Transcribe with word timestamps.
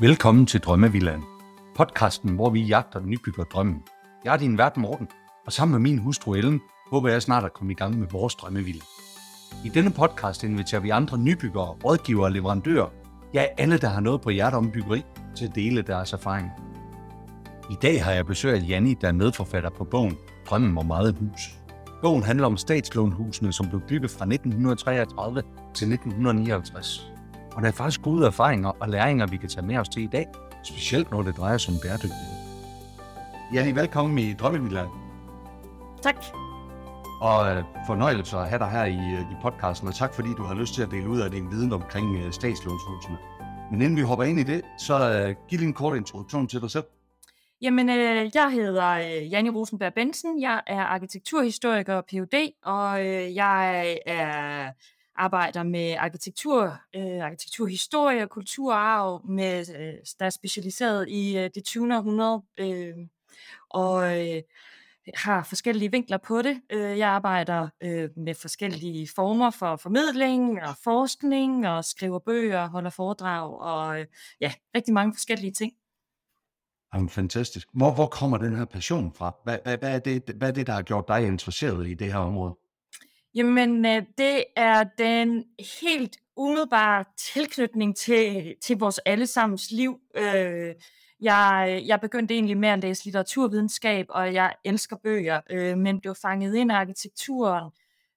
Velkommen 0.00 0.46
til 0.46 0.60
Drømmevillan, 0.60 1.22
Podcasten, 1.76 2.30
hvor 2.30 2.50
vi 2.50 2.62
jagter 2.62 3.00
nybygger 3.00 3.44
drømmen. 3.44 3.82
Jeg 4.24 4.32
er 4.32 4.36
din 4.36 4.58
vært 4.58 4.76
Morten, 4.76 5.08
og 5.46 5.52
sammen 5.52 5.72
med 5.72 5.90
min 5.90 5.98
hustru 5.98 6.34
Ellen, 6.34 6.60
håber 6.90 7.08
jeg 7.08 7.22
snart 7.22 7.44
at 7.44 7.52
komme 7.52 7.72
i 7.72 7.74
gang 7.74 7.98
med 7.98 8.06
vores 8.10 8.34
drømmevilla. 8.34 8.82
I 9.64 9.68
denne 9.68 9.90
podcast 9.90 10.44
inviterer 10.44 10.80
vi 10.80 10.90
andre 10.90 11.18
nybyggere, 11.18 11.76
rådgivere 11.84 12.24
og 12.24 12.32
leverandører, 12.32 12.88
ja 13.34 13.44
alle, 13.58 13.78
der 13.78 13.88
har 13.88 14.00
noget 14.00 14.20
på 14.20 14.30
hjertet 14.30 14.58
om 14.58 14.70
byggeri, 14.70 15.02
til 15.36 15.44
at 15.44 15.54
dele 15.54 15.82
deres 15.82 16.12
erfaring. 16.12 16.50
I 17.70 17.74
dag 17.82 18.04
har 18.04 18.12
jeg 18.12 18.26
besøg 18.26 18.54
af 18.54 18.68
Janni, 18.68 18.94
der 19.00 19.08
er 19.08 19.12
medforfatter 19.12 19.70
på 19.70 19.84
bogen 19.84 20.16
Drømmen 20.46 20.78
om 20.78 20.86
meget 20.86 21.16
hus. 21.18 21.58
Bogen 22.02 22.22
handler 22.22 22.46
om 22.46 22.56
statslånhusene, 22.56 23.52
som 23.52 23.68
blev 23.68 23.80
bygget 23.88 24.10
fra 24.10 24.24
1933 24.24 25.42
til 25.74 25.92
1959. 25.92 27.13
Og 27.54 27.62
der 27.62 27.68
er 27.68 27.72
faktisk 27.72 28.02
gode 28.02 28.26
erfaringer 28.26 28.68
og 28.80 28.88
læringer, 28.88 29.26
vi 29.26 29.36
kan 29.36 29.48
tage 29.48 29.66
med 29.66 29.76
os 29.76 29.88
til 29.88 30.02
i 30.02 30.06
dag, 30.06 30.26
specielt 30.64 31.10
når 31.10 31.22
det 31.22 31.36
drejer 31.36 31.58
sig 31.58 31.74
om 31.74 31.80
bæredygtighed. 31.82 32.34
Janni, 33.52 33.72
velkommen 33.72 34.18
i 34.18 34.32
Drømmevillaen. 34.32 34.90
Tak. 36.02 36.16
Og 37.20 37.50
øh, 37.50 37.64
fornøjelse 37.86 38.36
at 38.36 38.48
have 38.48 38.58
dig 38.58 38.70
her 38.70 38.84
i, 38.84 38.96
øh, 39.14 39.20
i 39.20 39.34
podcasten, 39.42 39.88
og 39.88 39.94
tak 39.94 40.14
fordi 40.14 40.28
du 40.36 40.42
har 40.42 40.54
lyst 40.54 40.74
til 40.74 40.82
at 40.82 40.90
dele 40.90 41.08
ud 41.08 41.20
af 41.20 41.30
din 41.30 41.50
viden 41.50 41.72
omkring 41.72 42.16
øh, 42.16 42.32
statslånshusene. 42.32 43.18
Men 43.70 43.82
inden 43.82 43.96
vi 43.96 44.02
hopper 44.02 44.24
ind 44.24 44.40
i 44.40 44.42
det, 44.42 44.62
så 44.78 44.94
uh, 44.94 45.48
giv 45.48 45.58
lige 45.58 45.68
en 45.68 45.74
kort 45.74 45.96
introduktion 45.96 46.48
til 46.48 46.60
dig 46.60 46.70
selv. 46.70 46.84
Jamen, 47.62 47.88
øh, 47.88 48.30
jeg 48.34 48.50
hedder 48.52 48.90
øh, 48.90 49.32
Janne 49.32 49.50
Rosenberg 49.50 49.94
Bensen. 49.94 50.40
Jeg 50.40 50.62
er 50.66 50.80
arkitekturhistoriker 50.80 51.94
og 51.94 52.04
Ph.D., 52.04 52.34
og 52.64 53.06
øh, 53.06 53.34
jeg 53.34 53.96
er, 54.06 54.70
arbejder 55.16 55.62
med 55.62 55.96
arkitektur, 55.98 56.80
øh, 56.96 57.24
arkitekturhistorie 57.24 58.22
og 58.22 58.30
kulturarv, 58.30 59.26
med, 59.28 59.60
øh, 59.60 59.94
der 60.18 60.26
er 60.26 60.30
specialiseret 60.30 61.08
i 61.08 61.38
øh, 61.38 61.50
det 61.54 61.64
20. 61.64 61.96
århundrede, 61.96 62.42
øh, 62.58 62.94
og 63.70 64.20
øh, 64.20 64.42
har 65.14 65.42
forskellige 65.42 65.90
vinkler 65.90 66.18
på 66.18 66.42
det. 66.42 66.60
Øh, 66.72 66.98
jeg 66.98 67.08
arbejder 67.08 67.68
øh, 67.82 68.10
med 68.16 68.34
forskellige 68.34 69.08
former 69.14 69.50
for 69.50 69.76
formidling 69.76 70.62
og 70.62 70.74
forskning, 70.84 71.68
og 71.68 71.84
skriver 71.84 72.18
bøger, 72.18 72.68
holder 72.68 72.90
foredrag, 72.90 73.60
og 73.60 74.00
øh, 74.00 74.06
ja, 74.40 74.52
rigtig 74.76 74.94
mange 74.94 75.14
forskellige 75.14 75.52
ting. 75.52 75.72
Jamen, 76.94 77.08
fantastisk. 77.08 77.68
Hvor, 77.72 77.94
hvor 77.94 78.06
kommer 78.06 78.38
den 78.38 78.56
her 78.56 78.64
passion 78.64 79.14
fra? 79.14 79.36
Hvad, 79.44 79.58
hvad, 79.64 79.78
hvad, 79.78 79.94
er 79.94 79.98
det, 79.98 80.34
hvad 80.36 80.48
er 80.48 80.52
det, 80.52 80.66
der 80.66 80.72
har 80.72 80.82
gjort 80.82 81.08
dig 81.08 81.26
interesseret 81.26 81.88
i 81.88 81.94
det 81.94 82.12
her 82.12 82.18
område? 82.18 82.54
Jamen, 83.34 83.86
øh, 83.86 84.02
det 84.18 84.44
er 84.56 84.84
den 84.98 85.44
helt 85.80 86.16
umiddelbare 86.36 87.04
tilknytning 87.16 87.96
til, 87.96 88.54
til 88.62 88.78
vores 88.78 88.98
allesammens 88.98 89.70
liv. 89.70 90.00
Øh, 90.16 90.74
jeg, 91.20 91.82
jeg 91.86 92.00
begyndte 92.00 92.34
egentlig 92.34 92.56
med 92.56 92.68
at 92.68 92.78
læse 92.78 93.04
litteraturvidenskab, 93.04 94.06
og 94.08 94.34
jeg 94.34 94.54
elsker 94.64 94.96
bøger, 94.96 95.40
øh, 95.50 95.78
men 95.78 96.00
blev 96.00 96.14
fanget 96.22 96.54
ind 96.54 96.72
af 96.72 96.76
arkitekturen, 96.76 97.70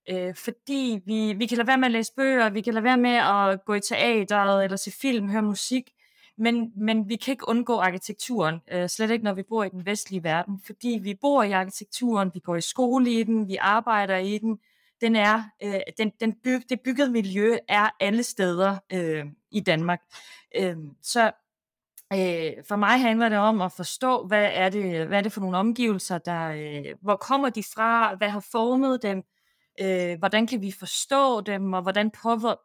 øh, 0.09 0.35
fordi 0.35 0.99
vi, 1.05 1.33
vi 1.33 1.45
kan 1.45 1.57
lade 1.57 1.67
være 1.67 1.77
med 1.77 1.85
at 1.85 1.91
læse 1.91 2.13
bøger, 2.15 2.49
vi 2.49 2.61
kan 2.61 2.73
lade 2.73 2.83
være 2.83 2.97
med 2.97 3.15
at 3.15 3.65
gå 3.65 3.73
i 3.73 3.79
teateret 3.79 4.63
eller 4.63 4.77
se 4.77 4.91
film, 4.91 5.29
høre 5.29 5.41
musik, 5.41 5.91
men, 6.37 6.71
men 6.75 7.09
vi 7.09 7.15
kan 7.15 7.31
ikke 7.31 7.49
undgå 7.49 7.77
arkitekturen, 7.77 8.55
øh, 8.71 8.89
slet 8.89 9.11
ikke 9.11 9.23
når 9.23 9.33
vi 9.33 9.43
bor 9.43 9.63
i 9.63 9.69
den 9.69 9.85
vestlige 9.85 10.23
verden, 10.23 10.61
fordi 10.65 10.99
vi 11.03 11.13
bor 11.21 11.43
i 11.43 11.52
arkitekturen, 11.52 12.31
vi 12.33 12.39
går 12.39 12.55
i 12.55 12.61
skole 12.61 13.11
i 13.11 13.23
den, 13.23 13.47
vi 13.47 13.55
arbejder 13.55 14.17
i 14.17 14.37
den. 14.37 14.59
Den 15.01 15.15
er, 15.15 15.43
øh, 15.63 15.79
den, 15.97 16.11
den 16.19 16.35
byg, 16.43 16.61
det 16.69 16.81
byggede 16.81 17.11
miljø 17.11 17.57
er 17.67 17.89
alle 17.99 18.23
steder 18.23 18.77
øh, 18.93 19.25
i 19.51 19.59
Danmark. 19.59 19.99
Øh, 20.55 20.75
så 21.01 21.31
øh, 22.13 22.53
for 22.67 22.75
mig 22.75 23.01
handler 23.01 23.29
det 23.29 23.37
om 23.37 23.61
at 23.61 23.71
forstå, 23.71 24.27
hvad 24.27 24.49
er 24.53 24.69
det, 24.69 25.07
hvad 25.07 25.17
er 25.17 25.21
det 25.21 25.31
for 25.31 25.41
nogle 25.41 25.57
omgivelser, 25.57 26.17
der, 26.17 26.47
øh, 26.47 26.95
hvor 27.02 27.15
kommer 27.15 27.49
de 27.49 27.63
fra, 27.63 28.15
hvad 28.15 28.30
har 28.30 28.45
formet 28.52 29.03
dem, 29.03 29.23
øh, 29.81 30.19
hvordan 30.19 30.47
kan 30.47 30.61
vi 30.61 30.71
forstå 30.80 31.41
dem, 31.41 31.73
og 31.73 31.81
hvordan 31.81 32.11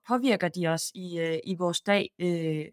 påvirker 0.09 0.49
de 0.49 0.67
os 0.67 0.91
i, 0.95 1.19
øh, 1.19 1.39
i 1.45 1.57
vores 1.59 1.81
dag. 1.81 2.11
Øh, 2.19 2.65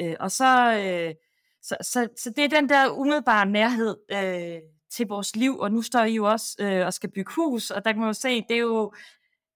Øh, 0.00 0.16
og 0.20 0.30
så, 0.30 0.74
øh, 0.78 1.14
så, 1.62 1.76
så, 1.82 2.08
så 2.16 2.30
det 2.36 2.44
er 2.44 2.48
den 2.48 2.68
der 2.68 2.90
umiddelbare 2.90 3.46
nærhed 3.46 3.96
øh, 4.12 4.60
til 4.90 5.06
vores 5.06 5.36
liv, 5.36 5.58
og 5.58 5.72
nu 5.72 5.82
står 5.82 6.00
I 6.00 6.14
jo 6.14 6.24
også 6.24 6.56
øh, 6.60 6.86
og 6.86 6.94
skal 6.94 7.10
bygge 7.10 7.32
hus, 7.34 7.70
og 7.70 7.84
der 7.84 7.92
kan 7.92 8.00
man 8.00 8.08
jo 8.08 8.12
se, 8.12 8.42
det 8.48 8.56
er 8.56 8.60
jo, 8.60 8.92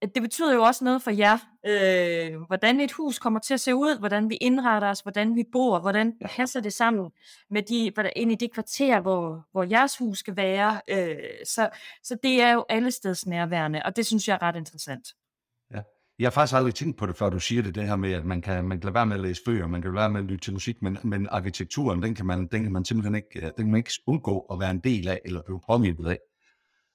det 0.01 0.21
betyder 0.21 0.53
jo 0.53 0.63
også 0.63 0.83
noget 0.83 1.01
for 1.01 1.11
jer, 1.11 1.37
øh, 1.65 2.41
hvordan 2.41 2.79
et 2.79 2.91
hus 2.91 3.19
kommer 3.19 3.39
til 3.39 3.53
at 3.53 3.59
se 3.59 3.75
ud, 3.75 3.99
hvordan 3.99 4.29
vi 4.29 4.35
indretter 4.35 4.89
os, 4.89 4.99
hvordan 4.99 5.35
vi 5.35 5.43
bor, 5.51 5.79
hvordan 5.79 6.13
passer 6.25 6.59
det 6.59 6.73
sammen 6.73 7.11
med 7.49 7.61
de, 7.61 7.91
ind 8.15 8.31
i 8.31 8.35
det 8.35 8.53
kvarter, 8.53 8.99
hvor, 8.99 9.47
hvor 9.51 9.63
jeres 9.63 9.97
hus 9.97 10.17
skal 10.19 10.35
være. 10.35 10.81
Øh, 10.89 11.17
så, 11.45 11.69
så 12.03 12.17
det 12.23 12.41
er 12.41 12.51
jo 12.51 12.65
alle 12.69 12.91
steds 12.91 13.25
nærværende, 13.25 13.81
og 13.85 13.95
det 13.95 14.05
synes 14.05 14.27
jeg 14.27 14.33
er 14.33 14.41
ret 14.41 14.55
interessant. 14.55 15.07
Jeg 16.19 16.25
har 16.25 16.31
faktisk 16.31 16.55
aldrig 16.55 16.75
tænkt 16.75 16.97
på 16.97 17.05
det, 17.05 17.15
før 17.15 17.29
du 17.29 17.39
siger 17.39 17.61
det, 17.61 17.75
det 17.75 17.87
her 17.87 17.95
med, 17.95 18.13
at 18.13 18.25
man 18.25 18.41
kan, 18.41 18.65
man 18.65 18.79
kan 18.79 18.85
lade 18.85 18.93
være 18.93 19.05
med 19.05 19.15
at 19.15 19.21
læse 19.21 19.41
bøger, 19.45 19.67
man 19.67 19.81
kan 19.81 19.91
lade 19.91 20.01
være 20.01 20.09
med 20.09 20.19
at 20.19 20.25
lytte 20.25 20.45
til 20.45 20.53
musik, 20.53 20.81
men, 20.81 20.97
men 21.03 21.27
arkitekturen, 21.31 22.03
den 22.03 22.15
kan, 22.15 22.25
man, 22.25 22.47
den 22.47 22.63
kan 22.63 22.71
man 22.71 22.85
simpelthen 22.85 23.15
ikke, 23.15 23.41
den 23.41 23.53
kan 23.57 23.71
man 23.71 23.77
ikke 23.77 23.91
undgå 24.07 24.39
at 24.39 24.59
være 24.59 24.71
en 24.71 24.79
del 24.79 25.07
af, 25.07 25.21
eller 25.25 25.41
blive 25.45 25.59
påvirket 25.69 26.07
af. 26.07 26.17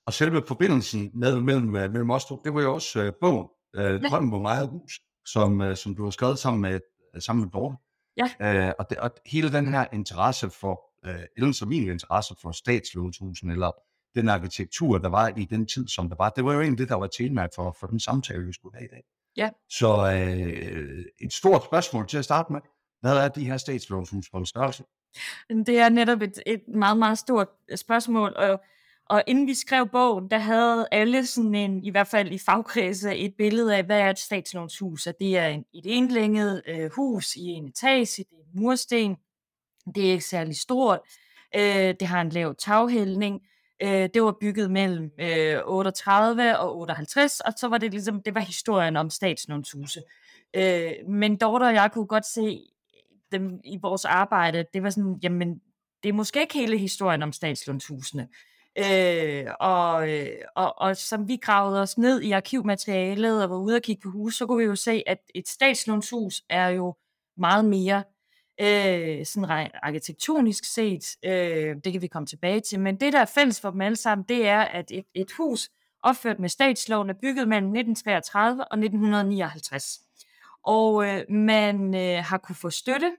Og 0.06 0.12
selve 0.12 0.42
forbindelsen 0.48 1.10
med, 1.14 1.40
mellem, 1.40 1.64
mellem 1.66 2.10
os 2.10 2.24
to, 2.24 2.40
det 2.44 2.54
var 2.54 2.62
jo 2.62 2.74
også 2.74 3.06
uh, 3.06 3.12
bogen, 3.20 3.48
uh, 3.78 4.10
Drømmen 4.10 4.30
på 4.30 4.38
meget 4.38 4.68
hus, 4.68 5.00
som, 5.26 5.60
uh, 5.60 5.74
som 5.74 5.94
du 5.94 6.04
har 6.04 6.10
skrevet 6.10 6.38
sammen 6.38 6.60
med, 6.60 6.80
uh, 7.14 7.20
sammen 7.20 7.44
med 7.44 7.50
Dorte. 7.50 7.76
Ja. 8.16 8.68
Uh, 8.68 8.72
og, 8.78 8.90
det, 8.90 8.98
og 8.98 9.10
hele 9.26 9.52
den 9.52 9.66
her 9.66 9.86
interesse 9.92 10.50
for, 10.50 10.80
uh, 11.08 11.22
eller 11.36 11.52
så 11.52 11.66
min 11.66 11.90
interesse 11.90 12.34
for 12.42 12.52
statslånshusen, 12.52 13.50
eller 13.50 13.70
den 14.14 14.28
arkitektur, 14.28 14.98
der 14.98 15.08
var 15.08 15.32
i 15.36 15.44
den 15.44 15.66
tid, 15.66 15.88
som 15.88 16.08
der 16.08 16.16
var. 16.16 16.30
Det 16.30 16.44
var 16.44 16.52
jo 16.52 16.60
egentlig 16.60 16.78
det, 16.78 16.88
der 16.88 16.94
var 16.94 17.06
temaet 17.06 17.50
for, 17.54 17.76
for 17.80 17.86
den 17.86 18.00
samtale, 18.00 18.46
vi 18.46 18.52
skulle 18.52 18.76
have 18.76 18.84
i 18.84 18.88
dag. 18.92 19.02
Ja. 19.36 19.50
Så 19.68 20.12
øh, 20.12 21.04
et 21.20 21.32
stort 21.32 21.64
spørgsmål 21.64 22.08
til 22.08 22.18
at 22.18 22.24
starte 22.24 22.52
med. 22.52 22.60
Hvad 23.00 23.16
er 23.16 23.28
de 23.28 23.44
her 23.44 23.56
statslånshus 23.56 24.26
for 24.30 24.38
en 24.38 24.46
størrelse? 24.46 24.84
Det 25.48 25.78
er 25.78 25.88
netop 25.88 26.22
et, 26.22 26.42
et 26.46 26.62
meget, 26.74 26.98
meget 26.98 27.18
stort 27.18 27.48
øh, 27.70 27.78
spørgsmål, 27.78 28.32
og, 28.36 28.60
og 29.06 29.22
inden 29.26 29.46
vi 29.46 29.54
skrev 29.54 29.88
bogen, 29.88 30.30
der 30.30 30.38
havde 30.38 30.86
alle 30.92 31.26
sådan 31.26 31.54
en, 31.54 31.84
i 31.84 31.90
hvert 31.90 32.06
fald 32.06 32.32
i 32.32 32.38
fagkredse, 32.38 33.16
et 33.16 33.34
billede 33.38 33.76
af, 33.76 33.84
hvad 33.84 34.00
er 34.00 34.10
et 34.10 34.18
statslånshus? 34.18 35.06
At 35.06 35.14
det 35.20 35.38
er 35.38 35.46
en, 35.46 35.64
et 35.74 35.84
enlænget 35.84 36.62
øh, 36.68 36.90
hus 36.96 37.36
i 37.36 37.44
en 37.46 37.64
etage, 37.64 38.24
det 38.24 38.32
er 38.32 38.52
en 38.54 38.62
mursten, 38.62 39.16
det 39.94 40.08
er 40.08 40.12
ikke 40.12 40.24
særlig 40.24 40.56
stort, 40.56 41.00
øh, 41.56 41.94
det 42.00 42.02
har 42.02 42.20
en 42.20 42.28
lav 42.28 42.54
taghældning, 42.54 43.40
Øh, 43.82 44.08
det 44.14 44.22
var 44.22 44.36
bygget 44.40 44.70
mellem 44.70 45.10
øh, 45.20 45.58
38 45.64 46.58
og 46.58 46.78
58, 46.78 47.40
og 47.40 47.52
så 47.56 47.68
var 47.68 47.78
det 47.78 47.90
ligesom, 47.90 48.22
det 48.22 48.34
var 48.34 48.40
historien 48.40 48.96
om 48.96 49.10
statslånshuse. 49.10 50.02
Øh, 50.56 50.92
men 51.08 51.36
Dorte 51.36 51.64
og 51.64 51.74
jeg 51.74 51.90
kunne 51.92 52.06
godt 52.06 52.26
se 52.26 52.60
dem 53.32 53.60
i 53.64 53.78
vores 53.82 54.04
arbejde, 54.04 54.64
det 54.74 54.82
var 54.82 54.90
sådan, 54.90 55.18
jamen, 55.22 55.60
det 56.02 56.08
er 56.08 56.12
måske 56.12 56.40
ikke 56.40 56.54
hele 56.54 56.78
historien 56.78 57.22
om 57.22 57.32
statslånshusene. 57.32 58.28
Øh, 58.78 59.46
og, 59.60 60.10
øh, 60.10 60.28
og, 60.56 60.78
og 60.78 60.96
som 60.96 61.28
vi 61.28 61.36
gravede 61.36 61.82
os 61.82 61.98
ned 61.98 62.20
i 62.20 62.30
arkivmaterialet 62.30 63.42
og 63.42 63.50
var 63.50 63.56
ude 63.56 63.76
og 63.76 63.82
kigge 63.82 64.02
på 64.02 64.10
hus, 64.10 64.36
så 64.36 64.46
kunne 64.46 64.58
vi 64.58 64.64
jo 64.64 64.76
se, 64.76 65.02
at 65.06 65.18
et 65.34 65.48
statslånshus 65.48 66.42
er 66.48 66.68
jo 66.68 66.94
meget 67.36 67.64
mere 67.64 68.04
øh, 68.60 69.26
sådan 69.26 69.70
arkitektonisk 69.82 70.64
set. 70.64 71.16
Øh, 71.24 71.76
det 71.84 71.92
kan 71.92 72.02
vi 72.02 72.06
komme 72.06 72.26
tilbage 72.26 72.60
til. 72.60 72.80
Men 72.80 72.96
det, 73.00 73.12
der 73.12 73.20
er 73.20 73.24
fælles 73.24 73.60
for 73.60 73.70
dem 73.70 73.80
alle 73.80 73.96
sammen, 73.96 74.24
det 74.28 74.46
er, 74.46 74.60
at 74.60 74.90
et, 74.90 75.04
et 75.14 75.32
hus 75.36 75.70
opført 76.02 76.38
med 76.38 76.48
statsloven 76.48 77.10
er 77.10 77.14
bygget 77.14 77.48
mellem 77.48 77.68
1933 77.68 78.64
og 78.64 78.78
1959. 78.78 80.00
Og 80.64 81.06
øh, 81.06 81.30
man 81.30 81.94
øh, 81.94 82.24
har 82.24 82.38
kunne 82.38 82.56
få 82.56 82.70
støtte 82.70 83.12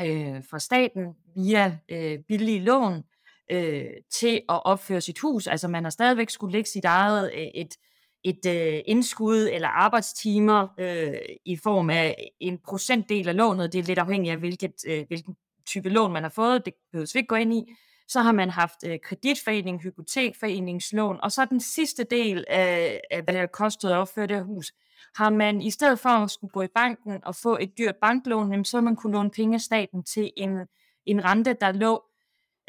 øh, 0.00 0.44
fra 0.50 0.58
staten 0.58 1.14
via 1.36 1.78
øh, 1.88 2.18
billige 2.28 2.60
lån 2.60 3.04
øh, 3.50 3.84
til 4.10 4.34
at 4.48 4.64
opføre 4.64 5.00
sit 5.00 5.18
hus. 5.18 5.46
Altså 5.46 5.68
man 5.68 5.84
har 5.84 5.90
stadigvæk 5.90 6.30
skulle 6.30 6.52
lægge 6.52 6.70
sit 6.70 6.84
eget 6.84 7.30
øh, 7.34 7.46
et 7.54 7.76
et 8.24 8.46
øh, 8.46 8.80
indskud 8.86 9.48
eller 9.52 9.68
arbejdstimer 9.68 10.68
øh, 10.78 11.14
i 11.44 11.56
form 11.56 11.90
af 11.90 12.30
en 12.40 12.58
procentdel 12.58 13.28
af 13.28 13.36
lånet. 13.36 13.72
Det 13.72 13.78
er 13.78 13.82
lidt 13.82 13.98
afhængigt 13.98 14.32
af, 14.32 14.38
hvilket, 14.38 14.74
øh, 14.86 15.04
hvilken 15.06 15.36
type 15.66 15.88
lån 15.88 16.12
man 16.12 16.22
har 16.22 16.30
fået. 16.30 16.66
Det 16.66 16.74
behøver 16.92 17.10
vi 17.14 17.18
ikke 17.18 17.28
gå 17.28 17.34
ind 17.34 17.54
i. 17.54 17.64
Så 18.08 18.20
har 18.20 18.32
man 18.32 18.50
haft 18.50 18.86
øh, 18.86 18.98
kreditforening, 19.04 19.82
hypotekforeningslån, 19.82 21.18
og 21.22 21.32
så 21.32 21.44
den 21.44 21.60
sidste 21.60 22.04
del 22.04 22.44
af, 22.48 23.00
af 23.10 23.22
hvad 23.22 23.34
det 23.34 23.40
har 23.40 23.46
kostet 23.46 23.90
at 23.90 23.96
opføre 23.96 24.26
det 24.26 24.44
hus, 24.44 24.72
har 25.16 25.30
man 25.30 25.62
i 25.62 25.70
stedet 25.70 25.98
for 25.98 26.08
at 26.08 26.30
skulle 26.30 26.50
gå 26.50 26.62
i 26.62 26.68
banken 26.74 27.24
og 27.24 27.34
få 27.36 27.58
et 27.60 27.78
dyrt 27.78 27.96
banklån, 28.00 28.64
så 28.64 28.76
har 28.76 28.82
man 28.82 28.96
kunne 28.96 29.12
låne 29.12 29.30
penge 29.30 29.54
af 29.54 29.60
staten 29.60 30.04
til 30.04 30.30
en, 30.36 30.58
en 31.06 31.24
rente, 31.24 31.56
der 31.60 31.72
lå 31.72 32.02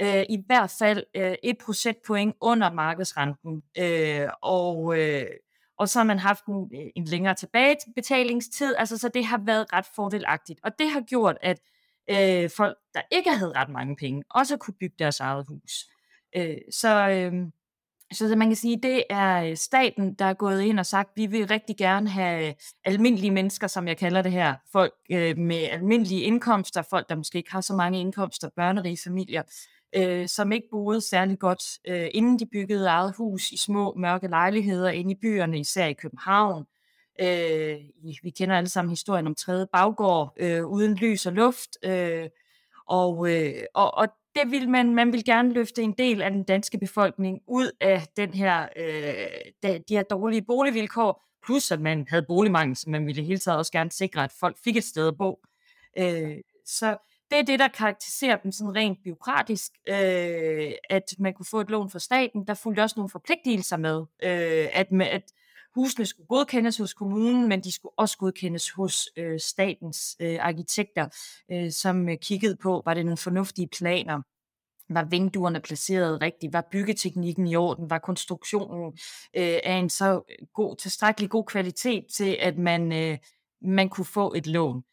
øh, 0.01 0.23
i 0.29 0.37
hvert 0.45 0.75
fald 0.79 1.03
øh, 1.15 1.35
et 1.43 1.57
procentpoint 1.65 2.35
under 2.41 2.71
markedsrenten. 2.71 3.63
Øh, 3.77 4.27
og, 4.41 4.99
øh, 4.99 5.25
og 5.77 5.89
så 5.89 5.99
har 5.99 6.03
man 6.03 6.19
haft 6.19 6.45
en, 6.45 6.71
øh, 6.73 6.87
en 6.95 7.05
længere 7.05 7.33
tilbagebetalingstid, 7.33 8.75
altså 8.77 8.97
så 8.97 9.09
det 9.09 9.25
har 9.25 9.41
været 9.45 9.73
ret 9.73 9.85
fordelagtigt. 9.95 10.59
Og 10.63 10.71
det 10.79 10.89
har 10.89 11.01
gjort, 11.01 11.37
at 11.41 11.59
øh, 12.09 12.49
folk, 12.57 12.77
der 12.93 13.01
ikke 13.11 13.31
havde 13.31 13.53
ret 13.55 13.69
mange 13.69 13.95
penge, 13.95 14.23
også 14.29 14.57
kunne 14.57 14.73
bygge 14.79 14.95
deres 14.99 15.19
eget 15.19 15.45
hus. 15.47 15.85
Øh, 16.35 16.57
så, 16.71 17.09
øh, 17.09 17.33
så 18.13 18.35
man 18.35 18.47
kan 18.47 18.55
sige, 18.55 18.79
det 18.83 19.03
er 19.09 19.43
øh, 19.43 19.57
staten, 19.57 20.13
der 20.13 20.25
er 20.25 20.33
gået 20.33 20.61
ind 20.61 20.79
og 20.79 20.85
sagt, 20.85 21.09
vi 21.15 21.25
vil 21.25 21.47
rigtig 21.47 21.77
gerne 21.77 22.09
have 22.09 22.47
øh, 22.47 22.53
almindelige 22.85 23.31
mennesker, 23.31 23.67
som 23.67 23.87
jeg 23.87 23.97
kalder 23.97 24.21
det 24.21 24.31
her, 24.31 24.55
folk 24.71 24.93
øh, 25.11 25.37
med 25.37 25.63
almindelige 25.71 26.21
indkomster, 26.21 26.81
folk, 26.81 27.09
der 27.09 27.15
måske 27.15 27.37
ikke 27.37 27.51
har 27.51 27.61
så 27.61 27.73
mange 27.73 27.99
indkomster, 27.99 28.49
børnerige 28.55 28.97
familier, 29.03 29.43
øh, 29.95 30.27
som 30.27 30.51
ikke 30.51 30.67
boede 30.71 31.01
særlig 31.01 31.39
godt, 31.39 31.63
øh, 31.87 32.07
inden 32.13 32.39
de 32.39 32.45
byggede 32.45 32.87
eget 32.87 33.15
hus 33.17 33.51
i 33.51 33.57
små 33.57 33.93
mørke 33.97 34.27
lejligheder 34.27 34.89
inde 34.89 35.11
i 35.11 35.17
byerne, 35.21 35.59
især 35.59 35.85
i 35.85 35.93
København. 35.93 36.65
Øh, 37.21 37.77
vi 38.23 38.29
kender 38.29 38.57
alle 38.57 38.69
sammen 38.69 38.89
historien 38.89 39.27
om 39.27 39.35
tredje 39.35 39.67
baggård, 39.73 40.33
øh, 40.37 40.65
uden 40.65 40.95
lys 40.95 41.25
og 41.25 41.33
luft. 41.33 41.69
Øh, 41.83 42.29
og, 42.87 43.31
øh, 43.31 43.63
og, 43.73 43.97
og 43.97 44.07
det 44.35 44.51
vil 44.51 44.69
man, 44.69 44.95
man 44.95 45.13
vil 45.13 45.25
gerne 45.25 45.53
løfte 45.53 45.81
en 45.81 45.93
del 45.97 46.21
af 46.21 46.31
den 46.31 46.43
danske 46.43 46.77
befolkning 46.77 47.41
ud 47.47 47.71
af 47.81 48.07
den 48.17 48.33
her, 48.33 48.67
øh, 48.75 49.71
de 49.87 49.95
her 49.95 50.03
dårlige 50.03 50.41
boligvilkår, 50.41 51.23
plus 51.45 51.71
at 51.71 51.81
man 51.81 52.05
havde 52.09 52.25
boligmangel, 52.27 52.75
så 52.75 52.89
man 52.89 53.05
ville 53.05 53.23
hele 53.23 53.39
taget 53.39 53.57
også 53.57 53.71
gerne 53.71 53.91
sikre, 53.91 54.23
at 54.23 54.31
folk 54.39 54.57
fik 54.63 54.77
et 54.77 54.83
sted 54.83 55.07
at 55.07 55.17
bo. 55.17 55.39
Øh, 55.97 56.37
så 56.65 56.97
det 57.31 57.39
er 57.39 57.43
det, 57.43 57.59
der 57.59 57.67
karakteriserer 57.67 58.37
dem 58.37 58.51
sådan 58.51 58.75
rent 58.75 58.99
biokratisk, 59.03 59.71
øh, 59.87 60.71
at 60.89 61.15
man 61.19 61.33
kunne 61.33 61.45
få 61.45 61.59
et 61.61 61.69
lån 61.69 61.89
fra 61.89 61.99
staten. 61.99 62.47
Der 62.47 62.53
fulgte 62.53 62.81
også 62.81 62.93
nogle 62.97 63.09
forpligtelser 63.09 63.77
med, 63.77 63.99
øh, 64.23 64.67
at, 64.73 64.91
med, 64.91 65.05
at 65.05 65.23
husene 65.75 66.05
skulle 66.05 66.27
godkendes 66.27 66.77
hos 66.77 66.93
kommunen, 66.93 67.49
men 67.49 67.63
de 67.63 67.71
skulle 67.71 67.93
også 67.97 68.17
godkendes 68.17 68.71
hos 68.71 69.09
øh, 69.17 69.39
statens 69.39 70.15
øh, 70.19 70.37
arkitekter, 70.41 71.07
øh, 71.51 71.71
som 71.71 72.09
øh, 72.09 72.17
kiggede 72.17 72.55
på, 72.55 72.81
var 72.85 72.93
det 72.93 73.05
nogle 73.05 73.17
fornuftige 73.17 73.67
planer, 73.67 74.21
var 74.89 75.03
vinduerne 75.03 75.59
placeret 75.59 76.21
rigtigt, 76.21 76.53
var 76.53 76.67
byggeteknikken 76.71 77.47
i 77.47 77.55
orden, 77.55 77.89
var 77.89 77.99
konstruktionen 77.99 78.85
øh, 79.37 79.59
af 79.63 79.73
en 79.73 79.89
så 79.89 80.21
øh, 80.29 80.47
god, 80.53 80.75
tilstrækkelig 80.75 81.29
god 81.29 81.45
kvalitet 81.45 82.05
til, 82.13 82.37
at 82.39 82.57
man, 82.57 82.91
øh, 82.93 83.17
man 83.61 83.89
kunne 83.89 84.05
få 84.05 84.33
et 84.33 84.47
lån. 84.47 84.83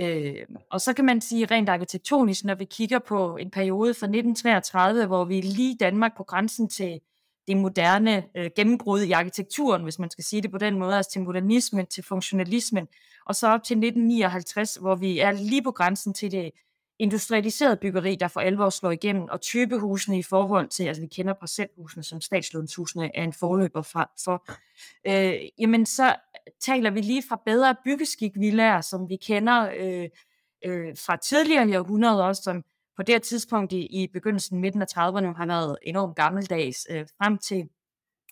Øh, 0.00 0.34
og 0.70 0.80
så 0.80 0.92
kan 0.92 1.04
man 1.04 1.20
sige 1.20 1.46
rent 1.46 1.68
arkitektonisk, 1.68 2.44
når 2.44 2.54
vi 2.54 2.64
kigger 2.64 2.98
på 2.98 3.36
en 3.36 3.50
periode 3.50 3.94
fra 3.94 4.06
1933, 4.06 5.06
hvor 5.06 5.24
vi 5.24 5.40
lige 5.40 5.76
Danmark 5.80 6.16
på 6.16 6.24
grænsen 6.24 6.68
til 6.68 7.00
det 7.48 7.56
moderne 7.56 8.24
øh, 8.36 8.50
gennembrud 8.56 9.00
i 9.00 9.12
arkitekturen, 9.12 9.82
hvis 9.82 9.98
man 9.98 10.10
skal 10.10 10.24
sige 10.24 10.42
det 10.42 10.50
på 10.50 10.58
den 10.58 10.78
måde, 10.78 10.96
altså 10.96 11.10
til 11.10 11.22
modernismen, 11.22 11.86
til 11.86 12.04
funktionalismen, 12.04 12.88
og 13.26 13.34
så 13.34 13.48
op 13.48 13.62
til 13.62 13.74
1959, 13.74 14.74
hvor 14.74 14.94
vi 14.94 15.18
er 15.18 15.32
lige 15.32 15.62
på 15.62 15.70
grænsen 15.70 16.14
til 16.14 16.30
det 16.30 16.50
industrialiserede 16.98 17.76
byggeri, 17.76 18.16
der 18.16 18.28
for 18.28 18.40
alvor 18.40 18.70
slår 18.70 18.90
igennem, 18.90 19.28
og 19.30 19.40
typehusene 19.40 20.18
i 20.18 20.22
forhold 20.22 20.68
til, 20.68 20.84
altså 20.84 21.02
vi 21.02 21.08
kender 21.08 21.34
parcelhusene 21.34 22.02
som 22.02 22.20
statslånshusene 22.20 23.16
er 23.16 23.24
en 23.24 23.32
forløber 23.32 23.82
fra, 23.82 24.10
for, 24.24 24.44
øh, 25.06 25.48
jamen 25.58 25.86
så 25.86 26.14
taler 26.60 26.90
vi 26.90 27.00
lige 27.00 27.22
fra 27.28 27.40
bedre 27.46 27.74
byggeskikvillager, 27.84 28.80
som 28.80 29.08
vi 29.08 29.16
kender 29.16 29.70
øh, 29.78 30.08
øh, 30.64 30.96
fra 31.06 31.16
tidligere 31.16 31.68
i 31.68 31.76
århundreder 31.76 32.24
også, 32.24 32.42
som 32.42 32.64
på 32.96 33.02
det 33.02 33.14
her 33.14 33.20
tidspunkt 33.20 33.72
i, 33.72 33.86
i 33.86 34.06
begyndelsen, 34.12 34.60
midten 34.60 34.82
af 34.82 34.86
30'erne, 34.86 35.36
har 35.36 35.46
været 35.46 35.76
enormt 35.82 36.16
gammeldags, 36.16 36.86
øh, 36.90 37.06
frem 37.18 37.38
til 37.38 37.68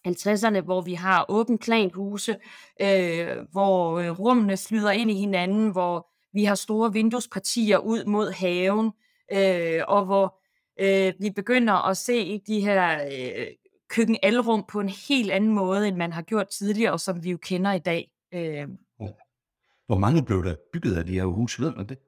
50'erne, 0.09 0.61
hvor 0.61 0.81
vi 0.81 0.95
har 0.95 1.27
åben 1.29 1.59
planhuse, 1.59 2.37
øh, 2.83 3.37
hvor 3.53 3.99
øh, 3.99 4.11
rummene 4.11 4.57
flyder 4.57 4.91
ind 4.91 5.11
i 5.11 5.15
hinanden, 5.15 5.71
hvor 5.71 6.09
vi 6.33 6.45
har 6.45 6.55
store 6.55 6.93
vinduespartier 6.93 7.79
ud 7.79 8.05
mod 8.05 8.33
haven, 8.33 8.93
øh, 9.33 9.83
og 9.89 10.05
hvor 10.05 10.41
øh, 10.81 11.13
vi 11.21 11.31
begynder 11.31 11.89
at 11.89 11.97
se 11.97 12.39
de 12.47 12.61
her 12.61 13.05
øh, 13.05 13.47
køkkenalrum 13.89 14.65
på 14.69 14.81
en 14.81 14.89
helt 15.09 15.31
anden 15.31 15.51
måde, 15.51 15.89
end 15.89 15.97
man 15.97 16.13
har 16.13 16.23
gjort 16.23 16.49
tidligere, 16.49 16.93
og 16.93 17.01
som 17.01 17.25
vi 17.25 17.31
jo 17.31 17.39
kender 17.43 17.73
i 17.73 17.79
dag. 17.79 18.11
Øh. 18.35 18.69
Hvor 19.87 19.99
mange 19.99 20.25
blev 20.25 20.45
der 20.45 20.55
bygget 20.73 20.97
af 20.97 21.07
de 21.07 21.13
her 21.13 21.25
huse, 21.25 21.63
ved 21.63 21.75
man 21.77 21.89
det? 21.89 21.99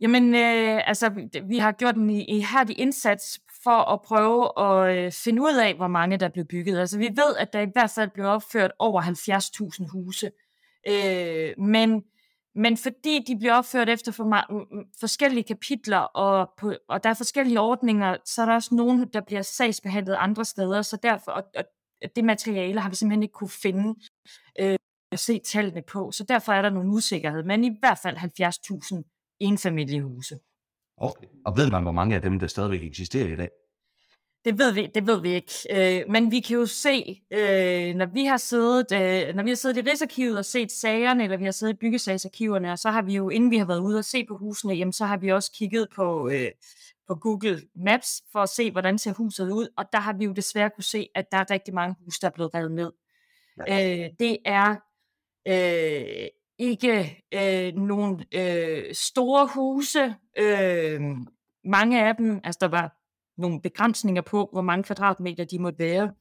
Jamen, 0.00 0.34
øh, 0.34 0.88
altså, 0.88 1.28
vi 1.48 1.58
har 1.58 1.72
gjort 1.72 1.96
en 1.96 2.10
ihærdig 2.10 2.78
indsats 2.78 3.40
for 3.64 3.92
at 3.92 4.02
prøve 4.02 4.60
at 4.66 4.96
øh, 4.96 5.12
finde 5.12 5.42
ud 5.42 5.56
af, 5.62 5.74
hvor 5.74 5.88
mange 5.88 6.16
der 6.16 6.28
blev 6.28 6.44
bygget. 6.44 6.78
Altså, 6.78 6.98
vi 6.98 7.08
ved, 7.16 7.36
at 7.38 7.52
der 7.52 7.60
i 7.60 7.70
hvert 7.72 7.90
fald 7.90 8.10
blev 8.10 8.26
opført 8.26 8.72
over 8.78 9.02
70.000 9.02 9.90
huse. 9.92 10.30
Øh, 10.88 11.64
men, 11.64 12.02
men 12.54 12.76
fordi 12.76 13.24
de 13.26 13.36
bliver 13.38 13.54
opført 13.54 13.88
efter 13.88 14.12
for 14.12 14.24
forskellige 15.00 15.44
kapitler, 15.44 15.98
og, 15.98 16.50
på, 16.58 16.74
og 16.88 17.04
der 17.04 17.10
er 17.10 17.14
forskellige 17.14 17.60
ordninger, 17.60 18.16
så 18.24 18.42
er 18.42 18.46
der 18.46 18.54
også 18.54 18.74
nogen, 18.74 19.08
der 19.12 19.20
bliver 19.20 19.42
sagsbehandlet 19.42 20.16
andre 20.18 20.44
steder, 20.44 20.82
så 20.82 20.98
derfor, 21.02 21.32
og, 21.32 21.42
og 21.56 21.64
det 22.16 22.24
materiale 22.24 22.80
har 22.80 22.88
vi 22.88 22.94
simpelthen 22.94 23.22
ikke 23.22 23.32
kunne 23.32 23.50
finde 23.50 23.94
øh, 24.60 24.76
at 25.12 25.18
se 25.18 25.38
tallene 25.38 25.82
på, 25.82 26.10
så 26.10 26.24
derfor 26.24 26.52
er 26.52 26.62
der 26.62 26.70
nogle 26.70 26.90
usikkerhed, 26.90 27.42
men 27.42 27.64
i 27.64 27.76
hvert 27.80 27.98
fald 28.02 28.16
70.000 28.16 29.36
enfamiliehuse. 29.40 30.38
Okay. 30.96 31.26
Og 31.46 31.56
ved 31.56 31.70
man, 31.70 31.82
hvor 31.82 31.92
mange 31.92 32.16
af 32.16 32.22
dem, 32.22 32.38
der 32.38 32.46
stadigvæk 32.46 32.82
eksisterer 32.82 33.32
i 33.32 33.36
dag? 33.36 33.48
Det 34.44 34.58
ved 34.58 34.72
vi, 34.72 34.86
det 34.94 35.06
ved 35.06 35.20
vi 35.20 35.34
ikke. 35.34 35.52
Øh, 35.70 36.10
men 36.10 36.30
vi 36.30 36.40
kan 36.40 36.56
jo 36.56 36.66
se, 36.66 37.22
øh, 37.32 37.94
når 37.94 38.06
vi 38.06 38.24
har 38.24 38.36
siddet, 38.36 38.92
øh, 38.92 39.34
når 39.34 39.42
vi 39.42 39.50
har 39.50 39.54
siddet 39.54 39.76
i 39.76 39.90
Rigsarkivet 39.90 40.38
og 40.38 40.44
set 40.44 40.72
sagerne, 40.72 41.24
eller 41.24 41.36
vi 41.36 41.44
har 41.44 41.50
siddet 41.50 41.74
i 41.74 41.76
byggesagsarkiverne, 41.76 42.76
så 42.76 42.90
har 42.90 43.02
vi 43.02 43.14
jo, 43.14 43.28
inden 43.28 43.50
vi 43.50 43.56
har 43.56 43.64
været 43.64 43.80
ude 43.80 43.98
og 43.98 44.04
se 44.04 44.24
på 44.24 44.36
husene, 44.36 44.74
jamen, 44.74 44.92
så 44.92 45.04
har 45.04 45.16
vi 45.16 45.32
også 45.32 45.52
kigget 45.52 45.88
på, 45.94 46.28
øh, 46.28 46.50
på 47.08 47.14
Google 47.14 47.62
Maps 47.76 48.22
for 48.32 48.38
at 48.38 48.48
se, 48.48 48.70
hvordan 48.70 48.98
ser 48.98 49.12
huset 49.12 49.50
ud. 49.50 49.68
Og 49.76 49.84
der 49.92 49.98
har 49.98 50.12
vi 50.12 50.24
jo 50.24 50.32
desværre 50.32 50.70
kunne 50.70 50.84
se, 50.84 51.08
at 51.14 51.24
der 51.32 51.38
er 51.38 51.50
rigtig 51.50 51.74
mange 51.74 51.96
huse, 52.04 52.20
der 52.20 52.26
er 52.26 52.32
blevet 52.32 52.54
revet 52.54 52.72
ned. 52.72 52.92
Ja. 53.66 54.04
Øh, 54.04 54.10
det 54.20 54.36
er 54.44 54.76
øh, 55.48 56.28
ikke 56.58 57.22
øh, 57.34 57.74
nogle 57.74 58.24
øh, 58.34 58.94
store 58.94 59.48
huse. 59.54 60.14
Øh, 60.38 61.00
mange 61.64 62.06
af 62.06 62.16
dem, 62.16 62.40
altså 62.44 62.58
der 62.60 62.68
var 62.68 62.99
nogle 63.40 63.60
begrænsninger 63.60 64.22
på, 64.22 64.48
hvor 64.52 64.62
mange 64.62 64.84
kvadratmeter 64.84 65.44
de 65.44 65.58
måtte 65.58 65.78
være. 65.78 66.12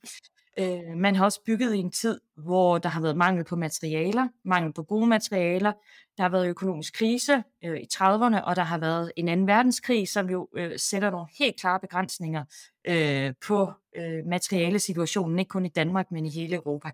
Øh, 0.60 0.98
man 0.98 1.16
har 1.16 1.26
også 1.26 1.42
bygget 1.46 1.76
i 1.76 1.78
en 1.78 1.92
tid, 1.92 2.20
hvor 2.38 2.78
der 2.78 2.90
har 2.90 3.02
været 3.02 3.18
mangel 3.18 3.46
på 3.46 3.56
materialer, 3.56 4.28
mangel 4.46 4.74
på 4.74 4.84
gode 4.84 5.08
materialer. 5.08 5.72
Der 6.18 6.24
har 6.24 6.30
været 6.30 6.48
økonomisk 6.48 6.94
krise 6.94 7.44
øh, 7.66 7.78
i 7.78 7.88
30'erne, 7.94 8.42
og 8.44 8.56
der 8.56 8.64
har 8.64 8.78
været 8.78 9.12
en 9.16 9.28
anden 9.28 9.48
verdenskrig, 9.48 10.08
som 10.08 10.30
jo 10.30 10.48
øh, 10.58 10.72
sætter 10.78 11.10
nogle 11.10 11.28
helt 11.40 11.60
klare 11.60 11.80
begrænsninger 11.80 12.44
øh, 12.88 13.34
på 13.48 13.72
øh, 13.96 14.26
materialesituationen, 14.26 15.40
ikke 15.40 15.50
kun 15.50 15.66
i 15.66 15.70
Danmark, 15.70 16.12
men 16.12 16.26
i 16.26 16.30
hele 16.30 16.56
Europa. 16.56 16.90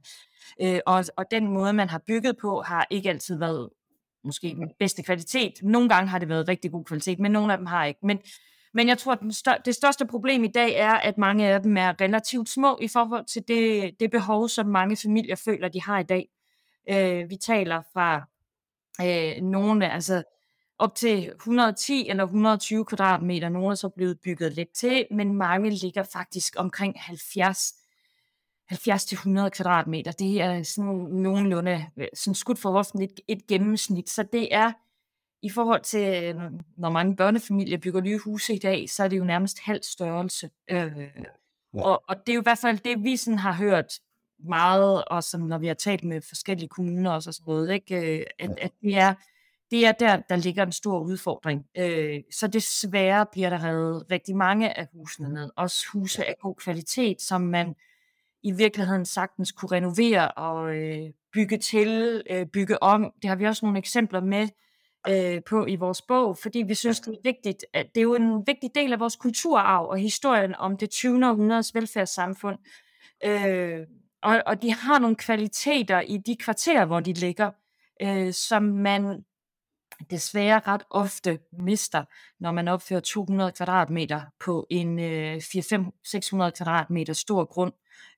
Øh, 0.62 0.80
og, 0.86 1.06
og 1.18 1.26
den 1.32 1.48
måde, 1.48 1.74
man 1.74 1.90
har 1.90 2.02
bygget 2.08 2.38
på, 2.42 2.62
har 2.62 2.88
ikke 2.90 3.10
altid 3.10 3.40
været 3.40 3.70
måske 4.24 4.48
den 4.48 4.72
bedste 4.80 5.04
kvalitet. 5.04 5.54
Nogle 5.64 5.90
gange 5.90 6.10
har 6.10 6.20
det 6.20 6.30
været 6.30 6.48
rigtig 6.48 6.72
god 6.72 6.86
kvalitet, 6.86 7.20
men 7.20 7.32
nogle 7.32 7.52
af 7.54 7.58
dem 7.58 7.66
har 7.66 7.86
ikke. 7.86 8.00
Men, 8.04 8.20
men 8.76 8.88
jeg 8.88 8.98
tror, 8.98 9.12
at 9.12 9.20
den 9.20 9.32
stør- 9.32 9.62
det 9.66 9.76
største 9.76 10.06
problem 10.06 10.44
i 10.44 10.48
dag 10.48 10.76
er, 10.76 10.94
at 10.94 11.18
mange 11.18 11.48
af 11.48 11.62
dem 11.62 11.78
er 11.78 12.02
relativt 12.02 12.50
små 12.50 12.78
i 12.82 12.88
forhold 12.88 13.26
til 13.26 13.44
det, 13.48 13.92
det 14.00 14.12
behov, 14.12 14.50
som 14.50 14.68
mange 14.68 14.98
familier 14.98 15.36
føler, 15.36 15.68
de 15.68 15.82
har 15.82 16.00
i 16.00 16.04
dag. 16.04 16.28
Øh, 16.90 17.30
vi 17.30 17.36
taler 17.36 17.82
fra 17.94 18.28
øh, 19.02 19.42
nogle, 19.44 19.92
altså 19.92 20.24
op 20.80 20.96
til 20.96 21.32
110 21.36 22.10
eller 22.10 22.24
120 22.24 22.86
kvadratmeter. 22.86 23.50
Nogle 23.50 23.72
er 23.72 23.76
så 23.76 23.90
blevet 23.90 24.20
bygget 24.24 24.54
lidt 24.54 24.74
til, 24.76 25.06
men 25.12 25.34
mange 25.34 25.70
ligger 25.70 26.04
faktisk 26.14 26.54
omkring 26.58 26.96
70 27.00 27.74
70-100 28.72 29.50
kvadratmeter. 29.50 30.12
Det 30.12 30.42
er 30.42 30.64
sådan 30.64 30.92
nogenlunde 31.12 31.86
øh, 31.98 32.08
sådan 32.14 32.36
skudt 32.36 32.60
for 32.60 32.72
hoften 32.72 33.02
et, 33.02 33.20
et 33.28 33.48
gennemsnit. 33.48 34.10
Så 34.10 34.24
det 34.24 34.56
er 34.56 34.72
i 35.46 35.50
forhold 35.50 35.82
til, 35.82 36.36
når 36.78 36.90
mange 36.90 37.16
børnefamilier 37.16 37.78
bygger 37.78 38.02
nye 38.02 38.18
huse 38.18 38.54
i 38.54 38.60
dag, 38.60 38.90
så 38.90 39.04
er 39.04 39.08
det 39.08 39.18
jo 39.18 39.24
nærmest 39.24 39.60
halv 39.60 39.84
størrelse. 39.84 40.50
Øh, 40.70 41.08
og, 41.74 42.04
og 42.08 42.16
det 42.18 42.30
er 42.30 42.36
jo 42.36 42.42
i 42.42 42.44
hvert 42.44 42.58
fald 42.58 42.80
det, 42.80 43.04
vi 43.04 43.18
sådan 43.18 43.40
har 43.40 43.54
hørt 43.54 44.00
meget, 44.40 45.04
og 45.06 45.24
som 45.24 45.42
når 45.42 45.58
vi 45.58 45.68
har 45.68 45.74
talt 45.74 46.04
med 46.04 46.22
forskellige 46.22 46.70
kommuner 46.70 47.12
og 47.12 47.24
sådan 47.24 47.44
noget, 47.48 47.74
ikke? 47.74 48.20
Øh, 48.20 48.26
at, 48.40 48.50
at 48.62 48.72
det, 48.82 48.98
er, 48.98 49.14
det 49.72 49.86
er 49.86 49.92
der, 49.92 50.22
der 50.30 50.36
ligger 50.36 50.66
en 50.66 50.72
stor 50.72 51.00
udfordring. 51.00 51.66
Øh, 51.78 52.20
så 52.32 52.48
desværre 52.48 53.26
bliver 53.32 53.50
der 53.50 53.64
reddet 53.64 54.12
rigtig 54.12 54.36
mange 54.36 54.78
af 54.80 54.88
husene 54.94 55.34
ned. 55.34 55.50
Også 55.56 55.86
huse 55.94 56.26
af 56.26 56.36
god 56.42 56.56
kvalitet, 56.56 57.22
som 57.22 57.42
man 57.42 57.76
i 58.44 58.52
virkeligheden 58.52 59.06
sagtens 59.06 59.52
kunne 59.52 59.72
renovere 59.72 60.32
og 60.32 60.76
øh, 60.76 61.10
bygge 61.34 61.58
til, 61.58 62.24
øh, 62.30 62.46
bygge 62.46 62.84
om. 62.84 63.14
Det 63.22 63.30
har 63.30 63.36
vi 63.36 63.46
også 63.46 63.66
nogle 63.66 63.80
eksempler 63.80 64.22
med 64.22 64.48
øh, 65.10 65.42
på 65.50 65.66
i 65.66 65.76
vores 65.76 66.02
bog, 66.02 66.38
fordi 66.38 66.64
vi 66.68 66.74
synes, 66.74 67.00
det 67.00 67.14
er 67.14 67.18
vigtigt, 67.24 67.66
at 67.74 67.88
det 67.96 68.02
er 68.02 68.04
jo 68.04 68.16
en 68.16 68.48
vigtig 68.48 68.70
del 68.76 68.94
af 68.94 69.00
vores 69.00 69.16
kulturarv 69.16 69.86
og 69.86 69.98
historien 69.98 70.56
om 70.56 70.78
det 70.78 70.90
20. 70.90 71.28
århundredes 71.28 71.76
velfærdssamfund. 71.76 72.58
Øh, 73.26 73.80
og, 74.22 74.44
og 74.46 74.62
de 74.62 74.74
har 74.74 75.00
nogle 75.00 75.16
kvaliteter 75.16 76.02
i 76.02 76.18
de 76.18 76.36
kvarterer, 76.36 76.86
hvor 76.86 77.00
de 77.00 77.14
ligger, 77.14 77.52
øh, 78.02 78.34
som 78.34 78.64
man 78.64 79.24
desværre 80.10 80.62
ret 80.68 80.84
ofte 80.90 81.40
mister, 81.60 82.04
når 82.40 82.52
man 82.52 82.68
opfører 82.68 83.00
200 83.00 83.52
kvadratmeter 83.52 84.22
på 84.40 84.68
en 84.70 85.00
øh, 85.00 85.36
400-600 85.36 85.40
kvadratmeter 86.50 87.14
stor 87.14 87.46
grund 87.46 87.74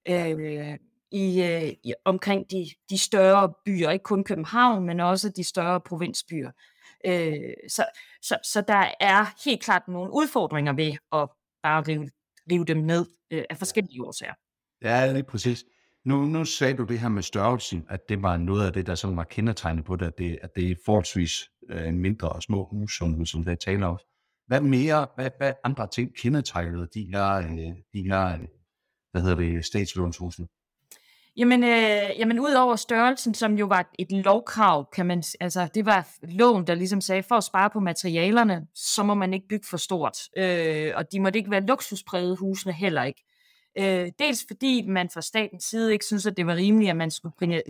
øh, 0.09 0.77
i, 1.11 1.43
øh, 1.43 1.73
i, 1.83 1.93
omkring 2.05 2.51
de, 2.51 2.65
de 2.89 2.97
større 2.97 3.53
byer, 3.65 3.89
ikke 3.89 4.03
kun 4.03 4.23
København, 4.23 4.85
men 4.85 4.99
også 4.99 5.29
de 5.29 5.43
større 5.43 5.81
provinsbyer. 5.81 6.51
Øh, 7.05 7.53
så, 7.69 7.85
så, 8.21 8.37
så 8.43 8.63
der 8.67 8.93
er 8.99 9.25
helt 9.45 9.63
klart 9.63 9.87
nogle 9.87 10.11
udfordringer 10.13 10.73
ved 10.73 10.91
at 11.11 11.29
bare 11.63 11.81
rive, 11.81 12.09
rive 12.51 12.65
dem 12.65 12.77
ned 12.77 13.05
øh, 13.31 13.43
af 13.49 13.57
forskellige 13.57 14.03
årsager. 14.03 14.33
Ja, 14.81 15.13
det 15.13 15.19
er 15.19 15.23
præcis. 15.23 15.65
Nu, 16.05 16.25
nu 16.25 16.45
sagde 16.45 16.73
du 16.73 16.83
det 16.83 16.99
her 16.99 17.09
med 17.09 17.23
størrelsen, 17.23 17.85
at 17.89 18.09
det 18.09 18.21
var 18.21 18.37
noget 18.37 18.65
af 18.67 18.73
det, 18.73 18.87
der 18.87 18.95
sådan 18.95 19.17
var 19.17 19.23
kendetegnet 19.23 19.85
på 19.85 19.95
det, 19.95 20.05
at 20.05 20.17
det, 20.17 20.39
at 20.41 20.55
det 20.55 20.71
er 20.71 20.75
forholdsvis 20.85 21.49
øh, 21.69 21.87
en 21.87 21.99
mindre 21.99 22.29
og 22.29 22.43
små 22.43 22.67
hus, 22.71 22.97
som, 22.97 23.25
som 23.25 23.43
der 23.43 23.55
taler 23.55 23.87
om. 23.87 23.99
Hvad 24.47 24.61
mere, 24.61 25.07
hvad, 25.15 25.29
hvad 25.37 25.53
andre 25.63 25.87
ting 25.87 26.15
kendetegnede 26.15 26.87
de 26.93 27.03
her, 27.11 27.37
øh, 27.37 27.75
de 27.93 28.03
her 28.03 28.37
hvad 29.11 29.21
hedder 29.21 29.35
det, 29.35 29.65
statslånshusene? 29.65 30.47
Jamen, 31.37 31.63
øh, 31.63 32.19
jamen 32.19 32.39
ud 32.39 32.53
over 32.53 32.75
størrelsen, 32.75 33.33
som 33.33 33.53
jo 33.53 33.65
var 33.65 33.89
et 33.99 34.11
lovkrav, 34.11 34.89
kan 34.91 35.05
man, 35.05 35.23
altså 35.39 35.67
det 35.73 35.85
var 35.85 36.07
loven, 36.21 36.67
der 36.67 36.75
ligesom 36.75 37.01
sagde, 37.01 37.23
for 37.23 37.35
at 37.35 37.43
spare 37.43 37.69
på 37.69 37.79
materialerne, 37.79 38.67
så 38.73 39.03
må 39.03 39.13
man 39.13 39.33
ikke 39.33 39.47
bygge 39.47 39.67
for 39.67 39.77
stort. 39.77 40.17
Øh, 40.37 40.91
og 40.95 41.11
de 41.11 41.19
måtte 41.19 41.39
ikke 41.39 41.51
være 41.51 41.65
luksusprægede 41.65 42.35
husene 42.35 42.73
heller 42.73 43.03
ikke. 43.03 43.23
Øh, 43.79 44.11
dels 44.19 44.45
fordi 44.47 44.87
man 44.87 45.09
fra 45.09 45.21
statens 45.21 45.63
side 45.63 45.93
ikke 45.93 46.05
synes, 46.05 46.25
at 46.25 46.37
det 46.37 46.47
var 46.47 46.55
rimeligt, 46.55 46.89
at 46.89 46.97
man 46.97 47.11
skulle 47.11 47.61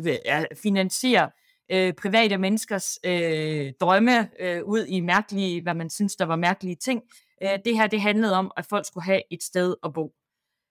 finansiere 0.64 1.30
øh, 1.72 1.94
private 1.94 2.38
menneskers 2.38 3.00
øh, 3.04 3.74
drømme 3.82 4.30
øh, 4.40 4.64
ud 4.64 4.86
i 4.86 5.00
mærkelige, 5.00 5.62
hvad 5.62 5.74
man 5.74 5.90
synes, 5.90 6.16
der 6.16 6.26
var 6.26 6.36
mærkelige 6.36 6.76
ting. 6.76 7.02
Øh, 7.44 7.60
det 7.66 7.78
her, 7.78 7.88
det 7.88 8.02
handlede 8.02 8.36
om, 8.36 8.52
at 8.58 8.66
folk 8.66 8.86
skulle 8.86 9.04
have 9.04 9.22
et 9.32 9.44
sted 9.44 9.76
at 9.84 9.94
bo. 9.94 10.14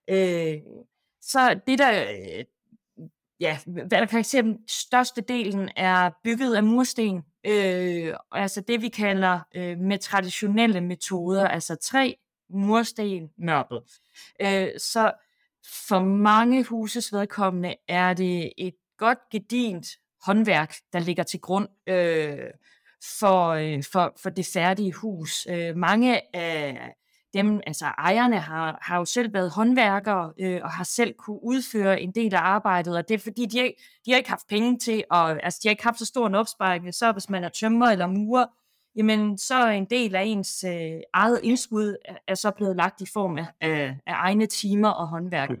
Øh, 0.09 0.57
så 1.21 1.59
det 1.67 1.79
der, 1.79 2.01
øh, 2.01 2.43
ja, 3.39 3.59
hvad 3.65 3.89
der 3.89 4.05
karakterer 4.05 4.53
største 4.67 5.21
delen 5.21 5.69
er 5.75 6.09
bygget 6.23 6.55
af 6.55 6.63
mursten. 6.63 7.23
Øh, 7.45 8.13
altså 8.31 8.61
det, 8.61 8.81
vi 8.81 8.89
kalder 8.89 9.39
øh, 9.55 9.77
med 9.77 9.97
traditionelle 9.97 10.81
metoder, 10.81 11.47
altså 11.47 11.75
træ, 11.75 12.13
mursten, 12.49 13.29
mørbel. 13.37 13.77
Øh, 14.41 14.67
så 14.79 15.11
for 15.87 15.99
mange 15.99 16.63
huses 16.63 17.13
vedkommende 17.13 17.75
er 17.87 18.13
det 18.13 18.53
et 18.57 18.75
godt 18.97 19.19
gedint 19.31 19.87
håndværk, 20.25 20.75
der 20.93 20.99
ligger 20.99 21.23
til 21.23 21.41
grund 21.41 21.67
øh, 21.87 22.49
for, 23.19 23.47
øh, 23.47 23.83
for, 23.91 24.13
for 24.23 24.29
det 24.29 24.45
færdige 24.45 24.91
hus. 24.91 25.47
Øh, 25.49 25.75
mange 25.75 26.35
af 26.35 26.93
dem, 27.43 27.61
altså 27.67 27.85
ejerne, 27.85 28.39
har, 28.39 28.77
har 28.81 28.97
jo 28.97 29.05
selv 29.05 29.33
været 29.33 29.51
håndværkere 29.51 30.33
øh, 30.39 30.59
og 30.63 30.71
har 30.71 30.83
selv 30.83 31.13
kunne 31.13 31.43
udføre 31.43 32.01
en 32.01 32.11
del 32.11 32.35
af 32.35 32.39
arbejdet, 32.39 32.97
og 32.97 33.07
det 33.07 33.13
er 33.15 33.19
fordi, 33.19 33.45
de, 33.45 33.73
de 34.05 34.11
har 34.11 34.17
ikke 34.17 34.29
haft 34.29 34.47
penge 34.47 34.79
til, 34.79 35.03
og 35.09 35.43
altså, 35.43 35.59
de 35.63 35.67
har 35.67 35.71
ikke 35.71 35.83
haft 35.83 35.99
så 35.99 36.05
stor 36.05 36.27
en 36.27 36.35
opsparing, 36.35 36.93
så 36.93 37.11
hvis 37.11 37.29
man 37.29 37.43
er 37.43 37.49
tømmer 37.49 37.87
eller 37.87 38.07
murer, 38.07 38.45
jamen 38.95 39.37
så 39.37 39.55
er 39.55 39.71
en 39.71 39.85
del 39.85 40.15
af 40.15 40.23
ens 40.23 40.63
øh, 40.63 40.99
eget 41.13 41.39
indskud 41.43 41.95
er, 42.05 42.15
er 42.27 42.35
så 42.35 42.51
blevet 42.51 42.75
lagt 42.75 43.01
i 43.01 43.05
form 43.13 43.37
af, 43.37 43.45
af, 43.61 43.97
af 44.05 44.13
egne 44.13 44.45
timer 44.45 44.89
og 44.89 45.07
håndværk. 45.07 45.49
Mm. 45.49 45.57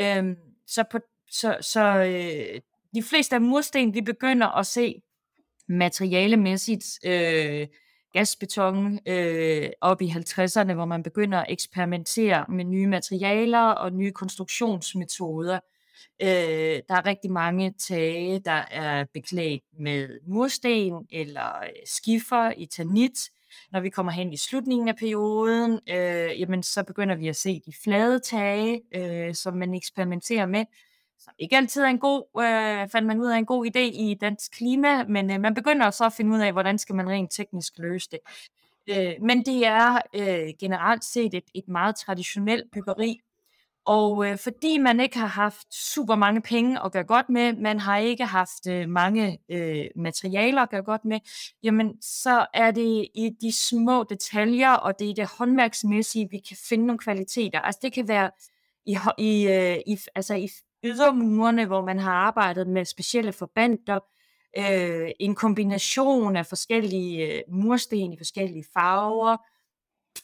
Øhm, 0.00 0.36
så 0.66 0.84
på, 0.90 0.98
så, 1.30 1.56
så 1.60 1.80
øh, 1.80 2.60
de 2.94 3.02
fleste 3.02 3.34
af 3.34 3.40
mursten, 3.40 3.94
vi 3.94 4.00
begynder 4.00 4.46
at 4.46 4.66
se 4.66 5.02
materialemæssigt 5.68 6.98
øh, 7.04 7.66
gasbeton 8.12 8.98
øh, 9.06 9.70
op 9.80 10.02
i 10.02 10.08
50'erne, 10.08 10.72
hvor 10.72 10.84
man 10.84 11.02
begynder 11.02 11.38
at 11.38 11.46
eksperimentere 11.48 12.44
med 12.48 12.64
nye 12.64 12.86
materialer 12.86 13.62
og 13.62 13.92
nye 13.92 14.12
konstruktionsmetoder. 14.12 15.60
Øh, 16.22 16.28
der 16.88 16.94
er 16.94 17.06
rigtig 17.06 17.30
mange 17.30 17.74
tage, 17.88 18.38
der 18.38 18.64
er 18.70 19.04
beklædt 19.14 19.62
med 19.80 20.08
mursten 20.26 21.06
eller 21.10 21.58
øh, 21.58 21.68
skifer 21.86 22.52
i 22.56 22.66
tanit. 22.66 23.30
Når 23.72 23.80
vi 23.80 23.90
kommer 23.90 24.12
hen 24.12 24.32
i 24.32 24.36
slutningen 24.36 24.88
af 24.88 24.96
perioden, 24.96 25.80
øh, 25.88 26.40
jamen, 26.40 26.62
så 26.62 26.82
begynder 26.82 27.14
vi 27.14 27.28
at 27.28 27.36
se 27.36 27.60
de 27.66 27.72
flade 27.84 28.20
tage, 28.20 28.82
øh, 28.94 29.34
som 29.34 29.54
man 29.54 29.74
eksperimenterer 29.74 30.46
med 30.46 30.64
som 31.18 31.34
ikke 31.38 31.56
altid 31.56 31.82
er 31.82 31.86
en 31.86 31.98
god, 31.98 32.24
øh, 32.40 32.88
fandt 32.88 33.06
man 33.06 33.20
ud 33.20 33.26
af 33.26 33.38
en 33.38 33.46
god 33.46 33.66
idé 33.66 33.80
i 33.80 34.16
dansk 34.20 34.52
klima, 34.52 35.04
men 35.04 35.30
øh, 35.30 35.40
man 35.40 35.54
begynder 35.54 35.90
så 35.90 36.06
at 36.06 36.12
finde 36.12 36.36
ud 36.36 36.40
af, 36.40 36.52
hvordan 36.52 36.78
skal 36.78 36.94
man 36.94 37.08
rent 37.08 37.32
teknisk 37.32 37.72
løse 37.78 38.08
det. 38.10 38.18
Øh, 38.90 39.14
men 39.22 39.44
det 39.44 39.66
er 39.66 39.98
øh, 40.14 40.54
generelt 40.60 41.04
set 41.04 41.34
et, 41.34 41.44
et 41.54 41.68
meget 41.68 41.96
traditionelt 41.96 42.70
byggeri, 42.72 43.20
og 43.88 44.26
øh, 44.26 44.38
fordi 44.38 44.78
man 44.78 45.00
ikke 45.00 45.18
har 45.18 45.26
haft 45.26 45.74
super 45.74 46.14
mange 46.14 46.42
penge 46.42 46.84
at 46.84 46.92
gøre 46.92 47.04
godt 47.04 47.28
med, 47.28 47.52
man 47.52 47.80
har 47.80 47.98
ikke 47.98 48.24
haft 48.24 48.66
øh, 48.68 48.88
mange 48.88 49.38
øh, 49.48 49.84
materialer 49.96 50.62
at 50.62 50.70
gøre 50.70 50.82
godt 50.82 51.04
med, 51.04 51.20
jamen 51.62 52.02
så 52.02 52.46
er 52.54 52.70
det 52.70 53.08
i 53.14 53.30
de 53.40 53.52
små 53.52 54.04
detaljer, 54.10 54.70
og 54.70 54.98
det 54.98 55.04
er 55.04 55.10
i 55.10 55.14
det 55.14 55.30
håndværksmæssige, 55.38 56.28
vi 56.30 56.38
kan 56.48 56.56
finde 56.68 56.86
nogle 56.86 56.98
kvaliteter. 56.98 57.60
Altså 57.60 57.78
det 57.82 57.92
kan 57.92 58.08
være 58.08 58.30
i, 58.86 58.98
i, 59.18 59.48
øh, 59.48 59.78
i, 59.86 59.98
altså 60.14 60.34
i 60.34 60.48
ydermurene, 60.84 61.66
hvor 61.66 61.84
man 61.84 61.98
har 61.98 62.12
arbejdet 62.12 62.66
med 62.66 62.84
specielle 62.84 63.32
forbander, 63.32 63.98
øh, 64.58 65.10
en 65.20 65.34
kombination 65.34 66.36
af 66.36 66.46
forskellige 66.46 67.32
øh, 67.32 67.42
mursten 67.48 68.12
i 68.12 68.16
forskellige 68.16 68.64
farver, 68.74 69.36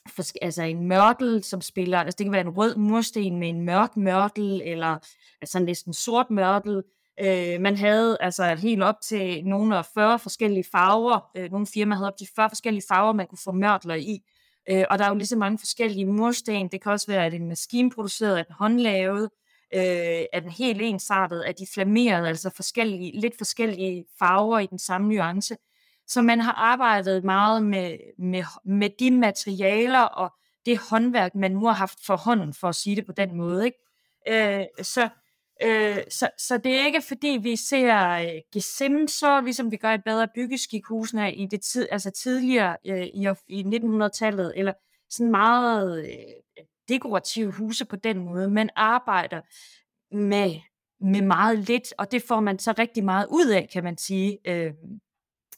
for, 0.09 0.23
altså 0.43 0.63
en 0.63 0.89
mørtel, 0.89 1.45
som 1.45 1.61
spiller, 1.61 1.99
altså 1.99 2.17
det 2.19 2.25
kan 2.25 2.33
være 2.33 2.41
en 2.41 2.57
rød 2.57 2.77
mursten 2.77 3.39
med 3.39 3.49
en 3.49 3.61
mørk 3.61 3.97
mørtel, 3.97 4.63
eller 4.65 4.99
altså 5.41 5.59
næsten 5.59 5.93
sort 5.93 6.31
mørtel. 6.31 6.83
Øh, 7.21 7.61
man 7.61 7.77
havde 7.77 8.17
altså 8.21 8.55
helt 8.55 8.83
op 8.83 9.01
til 9.03 9.45
nogle 9.45 9.77
af 9.77 9.87
40 9.95 10.19
forskellige 10.19 10.65
farver. 10.73 11.31
Øh, 11.37 11.51
nogle 11.51 11.67
firmaer 11.67 11.97
havde 11.97 12.09
op 12.09 12.17
til 12.17 12.29
40 12.37 12.51
forskellige 12.51 12.85
farver, 12.89 13.13
man 13.13 13.27
kunne 13.27 13.39
få 13.45 13.53
mørtler 13.53 13.95
i. 13.95 14.19
Øh, 14.71 14.85
og 14.91 14.99
der 14.99 15.05
er 15.05 15.09
jo 15.09 15.15
lige 15.15 15.27
så 15.27 15.37
mange 15.37 15.59
forskellige 15.59 16.07
mursten. 16.07 16.69
Det 16.69 16.83
kan 16.83 16.93
også 16.93 17.07
være, 17.07 17.27
at 17.27 17.35
en 17.35 17.49
maskinproduceret, 17.49 18.39
en 18.39 18.45
håndlavet, 18.51 19.31
øh, 19.75 20.25
er 20.33 20.41
den 20.41 20.51
helt 20.51 20.83
ensartet, 20.83 21.43
at 21.43 21.59
de 21.59 21.67
flamerede, 21.75 22.29
altså 22.29 22.51
forskellige, 22.51 23.21
lidt 23.21 23.39
forskellige 23.39 24.05
farver 24.19 24.59
i 24.59 24.67
den 24.67 24.79
samme 24.79 25.09
nuance. 25.15 25.57
Så 26.07 26.23
man 26.23 26.41
har 26.41 26.53
arbejdet 26.53 27.25
meget 27.25 27.63
med, 27.63 27.97
med, 28.19 28.45
med 28.65 28.91
de 28.99 29.11
materialer 29.11 30.03
og 30.03 30.33
det 30.67 30.79
håndværk, 30.91 31.35
man 31.35 31.51
nu 31.51 31.67
har 31.67 31.73
haft 31.73 31.99
for 32.07 32.17
hånden, 32.17 32.55
for 32.55 32.69
at 32.69 32.75
sige 32.75 32.97
det 32.97 33.07
på 33.07 33.13
den 33.13 33.37
måde. 33.37 33.65
Ikke? 33.65 33.79
Øh, 34.29 34.65
så, 34.83 35.09
øh, 35.63 35.99
så, 36.09 36.29
så 36.39 36.59
det 36.59 36.81
er 36.81 36.87
ikke 36.87 37.03
fordi, 37.03 37.39
vi 37.43 37.57
ser 37.57 38.09
øh, 38.11 38.41
gesimser, 38.53 39.41
ligesom 39.41 39.71
vi 39.71 39.77
gør 39.77 39.93
i 39.93 39.99
bedre 39.99 40.29
byggeskikhusene 40.35 41.35
i 41.35 41.47
det 41.47 41.61
tid, 41.61 41.89
altså 41.91 42.11
tidligere 42.11 42.77
øh, 42.87 43.07
i, 43.07 43.29
i 43.49 43.63
1900-tallet, 43.63 44.53
eller 44.57 44.73
sådan 45.11 45.31
meget 45.31 46.05
øh, 46.05 46.15
dekorative 46.89 47.53
huse 47.53 47.85
på 47.85 47.97
den 47.97 48.19
måde. 48.19 48.51
Man 48.51 48.71
arbejder 48.77 49.41
med, 50.17 50.55
med 51.01 51.23
meget 51.23 51.59
lidt, 51.59 51.95
og 51.99 52.13
det 52.13 52.23
får 52.23 52.41
man 52.41 52.59
så 52.59 52.75
rigtig 52.79 53.05
meget 53.05 53.27
ud 53.31 53.49
af, 53.49 53.69
kan 53.73 53.85
man 53.85 53.99
sige. 53.99 54.39
Øh, 54.45 54.73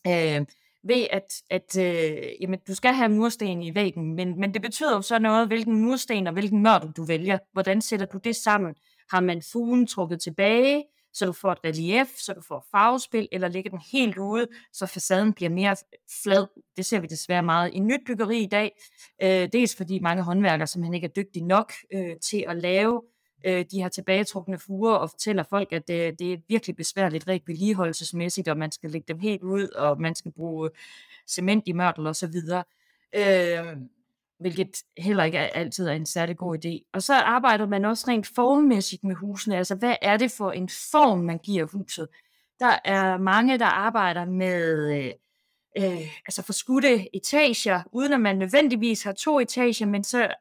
øh, 0.06 0.46
ved 0.88 1.06
at, 1.10 1.42
at 1.50 1.78
øh, 1.78 2.22
jamen, 2.40 2.58
du 2.68 2.74
skal 2.74 2.94
have 2.94 3.08
mursten 3.08 3.62
i 3.62 3.74
væggen, 3.74 4.14
men, 4.14 4.40
men 4.40 4.54
det 4.54 4.62
betyder 4.62 4.94
jo 4.94 5.02
så 5.02 5.18
noget, 5.18 5.46
hvilken 5.46 5.80
mursten 5.80 6.26
og 6.26 6.32
hvilken 6.32 6.62
mørtel 6.62 6.92
du 6.92 7.04
vælger. 7.04 7.38
Hvordan 7.52 7.80
sætter 7.80 8.06
du 8.06 8.18
det 8.18 8.36
sammen? 8.36 8.74
Har 9.10 9.20
man 9.20 9.42
fugen 9.52 9.86
trukket 9.86 10.20
tilbage? 10.20 10.84
Så 11.16 11.26
du 11.26 11.32
får 11.32 11.52
et 11.52 11.58
relief, 11.64 12.08
så 12.16 12.32
du 12.32 12.40
får 12.40 12.66
farvespil, 12.70 13.28
eller 13.32 13.48
lægge 13.48 13.70
den 13.70 13.80
helt 13.92 14.18
ude, 14.18 14.46
så 14.72 14.86
facaden 14.86 15.32
bliver 15.32 15.50
mere 15.50 15.76
flad. 16.22 16.46
Det 16.76 16.86
ser 16.86 17.00
vi 17.00 17.06
desværre 17.06 17.42
meget 17.42 17.74
i 17.74 17.78
nyt 17.78 18.00
byggeri 18.06 18.42
i 18.42 18.46
dag. 18.46 18.78
Øh, 19.22 19.48
dels 19.52 19.76
fordi 19.76 19.98
mange 19.98 20.22
håndværkere 20.22 20.66
simpelthen 20.66 20.94
ikke 20.94 21.04
er 21.04 21.22
dygtige 21.22 21.46
nok 21.46 21.72
øh, 21.92 22.16
til 22.22 22.44
at 22.48 22.56
lave 22.56 23.02
øh, 23.46 23.64
de 23.70 23.82
her 23.82 23.88
tilbagetrukne 23.88 24.58
fuger, 24.58 24.92
og 24.92 25.10
fortæller 25.10 25.42
folk, 25.42 25.72
at 25.72 25.88
det, 25.88 26.18
det 26.18 26.32
er 26.32 26.38
virkelig 26.48 26.76
besværligt 26.76 27.28
rent 27.28 27.48
vedligeholdelsesmæssigt, 27.48 28.48
og 28.48 28.56
man 28.56 28.72
skal 28.72 28.90
lægge 28.90 29.04
dem 29.08 29.18
helt 29.18 29.42
ud, 29.42 29.68
og 29.68 30.00
man 30.00 30.14
skal 30.14 30.32
bruge 30.32 30.70
øh, 30.70 30.76
cement 31.28 31.62
i 31.66 31.72
mørtel 31.72 32.06
og 32.06 32.16
så 32.16 32.26
videre. 32.26 32.64
Øh, 33.14 33.76
hvilket 34.38 34.76
heller 34.98 35.24
ikke 35.24 35.38
altid 35.38 35.88
er 35.88 35.92
en 35.92 36.06
særlig 36.06 36.36
god 36.36 36.64
idé. 36.64 36.90
Og 36.92 37.02
så 37.02 37.14
arbejder 37.14 37.66
man 37.66 37.84
også 37.84 38.04
rent 38.08 38.26
formmæssigt 38.34 39.04
med 39.04 39.14
husene, 39.14 39.56
altså 39.56 39.74
hvad 39.74 39.96
er 40.02 40.16
det 40.16 40.30
for 40.30 40.50
en 40.52 40.68
form, 40.68 41.18
man 41.18 41.38
giver 41.38 41.66
huset? 41.66 42.08
Der 42.60 42.78
er 42.84 43.18
mange, 43.18 43.58
der 43.58 43.66
arbejder 43.66 44.24
med 44.24 44.92
øh, 44.96 45.12
øh, 45.78 46.08
altså 46.26 46.42
forskudte 46.42 47.16
etager, 47.16 47.82
uden 47.92 48.12
at 48.12 48.20
man 48.20 48.38
nødvendigvis 48.38 49.02
har 49.02 49.12
to 49.12 49.40
etager, 49.40 49.86
men 49.86 50.04
så 50.04 50.34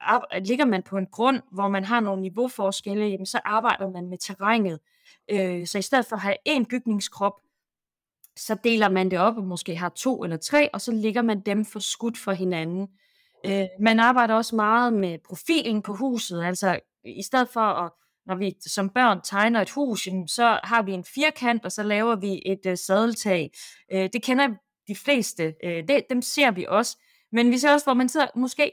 ligger 0.46 0.66
man 0.66 0.84
på 0.84 0.98
en 0.98 1.08
grund, 1.08 1.42
hvor 1.52 1.68
man 1.68 1.86
har 1.86 2.00
nogle 2.00 2.22
niveauforskelle, 2.22 3.06
jamen 3.06 3.26
så 3.26 3.40
arbejder 3.46 3.92
man 3.92 4.10
med 4.10 4.18
terrænet. 4.18 4.80
Øh, 5.32 5.68
så 5.68 5.78
i 5.78 5.82
stedet 5.82 6.06
for 6.06 6.16
at 6.16 6.22
have 6.22 6.36
én 6.50 6.64
bygningskrop, 6.70 7.34
så 8.38 8.58
deler 8.64 8.90
man 8.90 9.12
det 9.12 9.20
op 9.20 9.38
og 9.38 9.44
måske 9.44 9.76
har 9.76 9.90
to 9.90 10.24
eller 10.24 10.38
tre, 10.38 10.70
og 10.74 10.82
så 10.82 10.92
ligger 10.92 11.22
man 11.22 11.40
dem 11.40 11.66
for 11.66 11.80
skudt 11.80 12.18
for 12.18 12.32
hinanden. 12.32 12.88
Øh, 13.46 13.66
man 13.80 14.00
arbejder 14.00 14.34
også 14.34 14.56
meget 14.56 14.94
med 14.94 15.18
profilen 15.28 15.82
på 15.82 15.94
huset, 15.94 16.44
altså 16.44 16.80
i 17.04 17.24
stedet 17.24 17.50
for 17.50 17.62
at 17.62 17.92
når 18.26 18.36
vi 18.36 18.56
som 18.68 18.90
børn 18.90 19.22
tegner 19.24 19.62
et 19.62 19.70
hus, 19.70 20.08
så 20.28 20.60
har 20.64 20.82
vi 20.82 20.92
en 20.92 21.04
firkant, 21.04 21.66
og 21.66 21.72
så 21.72 21.84
laver 21.84 22.16
vi 22.16 22.42
et 22.46 22.66
øh, 22.66 22.78
sadeltag. 22.78 23.52
Øh, 23.92 24.10
det 24.14 24.24
kender 24.24 24.48
de 24.88 24.96
fleste. 24.96 25.54
Øh, 25.64 25.88
det, 25.88 26.04
dem 26.10 26.22
ser 26.22 26.52
vi 26.52 26.66
også. 26.70 26.98
Men 27.32 27.52
vi 27.52 27.58
ser 27.58 27.74
også, 27.74 27.86
hvor 27.86 27.94
man 27.94 28.10
sidder, 28.10 28.28
måske 28.36 28.72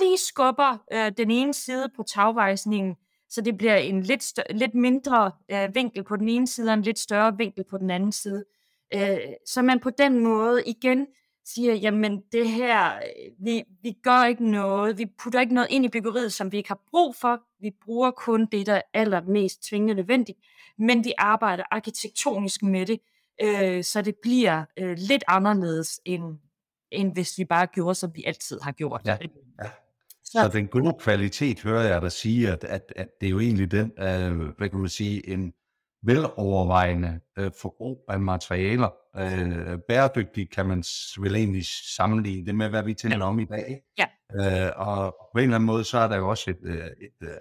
lige 0.00 0.18
skubber 0.18 0.78
øh, 0.92 1.12
den 1.16 1.30
ene 1.30 1.54
side 1.54 1.88
på 1.96 2.02
tagvejsningen, 2.02 2.96
så 3.28 3.40
det 3.40 3.58
bliver 3.58 3.76
en 3.76 4.02
lidt, 4.02 4.22
større, 4.22 4.52
lidt 4.52 4.74
mindre 4.74 5.32
øh, 5.50 5.74
vinkel 5.74 6.04
på 6.04 6.16
den 6.16 6.28
ene 6.28 6.46
side, 6.46 6.70
og 6.70 6.74
en 6.74 6.82
lidt 6.82 6.98
større 6.98 7.36
vinkel 7.36 7.64
på 7.70 7.78
den 7.78 7.90
anden 7.90 8.12
side. 8.12 8.44
Øh, 8.94 9.18
så 9.46 9.62
man 9.62 9.80
på 9.80 9.90
den 9.90 10.18
måde 10.18 10.62
igen 10.66 11.06
siger, 11.54 11.74
jamen 11.74 12.22
det 12.32 12.48
her, 12.48 13.02
vi, 13.44 13.62
vi 13.82 13.96
gør 14.02 14.24
ikke 14.24 14.50
noget, 14.50 14.98
vi 14.98 15.06
putter 15.18 15.40
ikke 15.40 15.54
noget 15.54 15.68
ind 15.70 15.84
i 15.84 15.88
byggeriet, 15.88 16.32
som 16.32 16.52
vi 16.52 16.56
ikke 16.56 16.68
har 16.68 16.80
brug 16.90 17.16
for, 17.16 17.40
vi 17.60 17.70
bruger 17.84 18.10
kun 18.10 18.46
det, 18.52 18.66
der 18.66 18.74
er 18.74 18.82
allermest 18.94 19.62
tvingende 19.68 19.94
nødvendigt, 19.94 20.38
men 20.78 21.04
vi 21.04 21.12
arbejder 21.18 21.64
arkitektonisk 21.70 22.62
med 22.62 22.86
det, 22.86 23.00
øh, 23.42 23.84
så 23.84 24.02
det 24.02 24.14
bliver 24.22 24.64
øh, 24.76 24.96
lidt 24.98 25.24
anderledes, 25.28 26.00
end, 26.04 26.38
end 26.92 27.12
hvis 27.12 27.38
vi 27.38 27.44
bare 27.44 27.66
gjorde, 27.66 27.94
som 27.94 28.10
vi 28.14 28.24
altid 28.26 28.60
har 28.62 28.72
gjort. 28.72 29.02
Ja, 29.04 29.16
ja. 29.62 29.70
Så, 30.24 30.32
så 30.32 30.48
den 30.52 30.66
gode 30.66 30.96
kvalitet, 30.98 31.60
hører 31.60 31.82
jeg 31.82 32.02
dig 32.02 32.12
sige, 32.12 32.48
at, 32.52 32.64
at, 32.64 32.92
at 32.96 33.08
det 33.20 33.26
er 33.26 33.30
jo 33.30 33.40
egentlig 33.40 33.70
den, 33.70 33.92
øh, 33.98 34.48
hvad 34.58 34.68
kan 34.68 34.78
man 34.78 34.88
sige, 34.88 35.28
en 35.28 35.52
velovervejende 36.02 37.20
øh, 37.38 37.50
forbrug 37.60 38.04
af 38.08 38.20
materialer. 38.20 38.88
Øh, 39.16 39.78
bæredygtigt 39.88 40.50
kan 40.50 40.66
man 40.66 40.84
vel 41.18 41.34
egentlig 41.34 41.66
sammenligne 41.96 42.46
det 42.46 42.54
med, 42.54 42.68
hvad 42.68 42.82
vi 42.82 42.94
taler 42.94 43.24
om 43.24 43.40
i 43.40 43.44
dag. 43.44 43.80
Ja. 43.98 44.06
Øh, 44.34 44.72
og 44.76 45.16
på 45.32 45.38
en 45.38 45.42
eller 45.42 45.54
anden 45.54 45.66
måde, 45.66 45.84
så 45.84 45.98
er 45.98 46.08
der 46.08 46.16
jo 46.16 46.28
også 46.28 46.50
et, 46.50 46.58
øh, 46.62 46.74
et, 46.74 46.84
et 47.00 47.28
øh, 47.28 47.34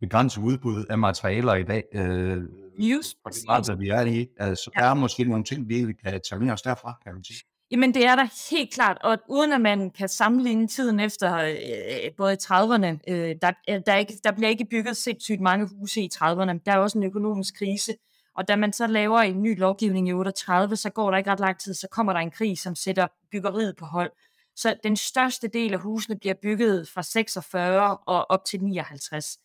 begrænset 0.00 0.42
udbud 0.42 0.84
af 0.90 0.98
materialer 0.98 1.54
i 1.54 1.62
dag. 1.62 1.84
Øh, 1.94 2.42
Just, 2.78 3.16
og 3.24 3.32
det 3.32 3.68
er 3.68 3.76
vi 3.76 3.88
er 3.88 4.00
i. 4.00 4.26
Altså, 4.38 4.70
ja. 4.76 4.80
der 4.80 4.86
er 4.86 4.94
måske 4.94 5.24
nogle 5.24 5.44
ting, 5.44 5.68
vi 5.68 5.74
egentlig 5.74 5.96
kan 6.04 6.20
tage 6.30 6.40
med 6.40 6.50
os 6.50 6.62
derfra, 6.62 6.98
kan 7.04 7.14
man 7.14 7.24
sige. 7.24 7.40
Jamen 7.70 7.94
det 7.94 8.06
er 8.06 8.16
der 8.16 8.50
helt 8.50 8.74
klart, 8.74 8.98
og 9.00 9.18
uden 9.28 9.52
at 9.52 9.60
man 9.60 9.90
kan 9.90 10.08
sammenligne 10.08 10.68
tiden 10.68 11.00
efter 11.00 11.36
øh, 11.36 12.10
både 12.16 12.32
i 12.32 12.36
30'erne, 12.42 12.98
øh, 13.08 13.34
der, 13.42 13.80
der, 13.86 13.96
ikke, 13.96 14.14
der 14.24 14.32
bliver 14.32 14.48
ikke 14.48 14.66
bygget 14.70 14.96
sindssygt 14.96 15.40
mange 15.40 15.68
huse 15.68 16.00
i 16.00 16.10
30'erne, 16.14 16.58
der 16.66 16.72
er 16.72 16.76
også 16.76 16.98
en 16.98 17.04
økonomisk 17.04 17.58
krise, 17.58 17.94
og 18.38 18.48
da 18.48 18.56
man 18.56 18.72
så 18.72 18.86
laver 18.86 19.18
en 19.18 19.42
ny 19.42 19.58
lovgivning 19.58 20.08
i 20.08 20.12
38, 20.12 20.76
så 20.76 20.90
går 20.90 21.10
der 21.10 21.18
ikke 21.18 21.30
ret 21.30 21.40
lang 21.40 21.58
tid, 21.58 21.74
så 21.74 21.88
kommer 21.90 22.12
der 22.12 22.20
en 22.20 22.30
krig, 22.30 22.58
som 22.58 22.74
sætter 22.74 23.06
byggeriet 23.30 23.76
på 23.76 23.84
hold. 23.84 24.10
Så 24.56 24.76
den 24.82 24.96
største 24.96 25.48
del 25.48 25.72
af 25.72 25.80
husene 25.80 26.18
bliver 26.18 26.34
bygget 26.42 26.88
fra 26.88 27.02
46 27.02 27.96
og 27.96 28.30
op 28.30 28.44
til 28.44 28.60
59. 28.64 29.38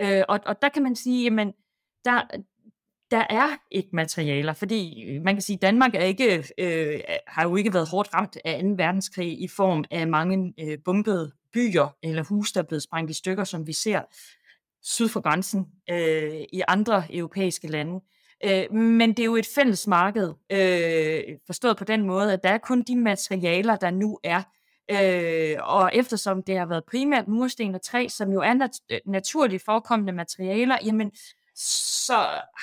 Øh, 0.00 0.22
og, 0.28 0.40
og 0.46 0.62
der 0.62 0.68
kan 0.68 0.82
man 0.82 0.96
sige, 0.96 1.24
jamen, 1.24 1.52
der, 2.04 2.22
der 3.10 3.24
er 3.30 3.48
ikke 3.70 3.88
materialer, 3.92 4.52
fordi 4.52 5.04
øh, 5.04 5.22
man 5.22 5.34
kan 5.34 5.42
sige, 5.42 5.56
at 5.56 5.62
Danmark 5.62 5.94
er 5.94 6.04
ikke, 6.04 6.44
øh, 6.58 7.00
har 7.26 7.42
jo 7.42 7.56
ikke 7.56 7.74
været 7.74 7.88
hårdt 7.88 8.14
ramt 8.14 8.36
af 8.44 8.62
2. 8.62 8.68
verdenskrig 8.68 9.42
i 9.42 9.48
form 9.48 9.84
af 9.90 10.08
mange 10.08 10.54
øh, 10.60 10.78
bombede 10.84 11.32
byer 11.52 11.96
eller 12.02 12.22
huse, 12.22 12.54
der 12.54 12.60
er 12.60 12.66
blevet 12.66 12.82
sprængt 12.82 13.10
i 13.10 13.14
stykker, 13.14 13.44
som 13.44 13.66
vi 13.66 13.72
ser 13.72 14.02
syd 14.82 15.08
for 15.08 15.20
grænsen 15.20 15.66
øh, 15.90 16.44
i 16.52 16.62
andre 16.68 17.04
europæiske 17.10 17.68
lande. 17.68 18.00
Øh, 18.44 18.72
men 18.74 19.10
det 19.10 19.18
er 19.18 19.24
jo 19.24 19.36
et 19.36 19.48
fælles 19.54 19.86
marked, 19.86 20.34
øh, 20.52 21.22
forstået 21.46 21.76
på 21.76 21.84
den 21.84 22.02
måde, 22.02 22.32
at 22.32 22.42
der 22.42 22.48
er 22.48 22.58
kun 22.58 22.82
de 22.82 22.96
materialer, 22.96 23.76
der 23.76 23.90
nu 23.90 24.18
er. 24.24 24.42
Øh, 24.90 25.56
og 25.62 25.90
eftersom 25.94 26.42
det 26.42 26.58
har 26.58 26.66
været 26.66 26.84
primært 26.84 27.28
mursten 27.28 27.74
og 27.74 27.82
træ, 27.82 28.08
som 28.08 28.32
jo 28.32 28.40
er 28.40 28.54
nat- 28.54 28.80
øh, 28.90 28.98
naturligt 29.06 29.64
forekommende 29.64 30.12
materialer, 30.12 30.78
jamen 30.84 31.12
så 31.54 32.16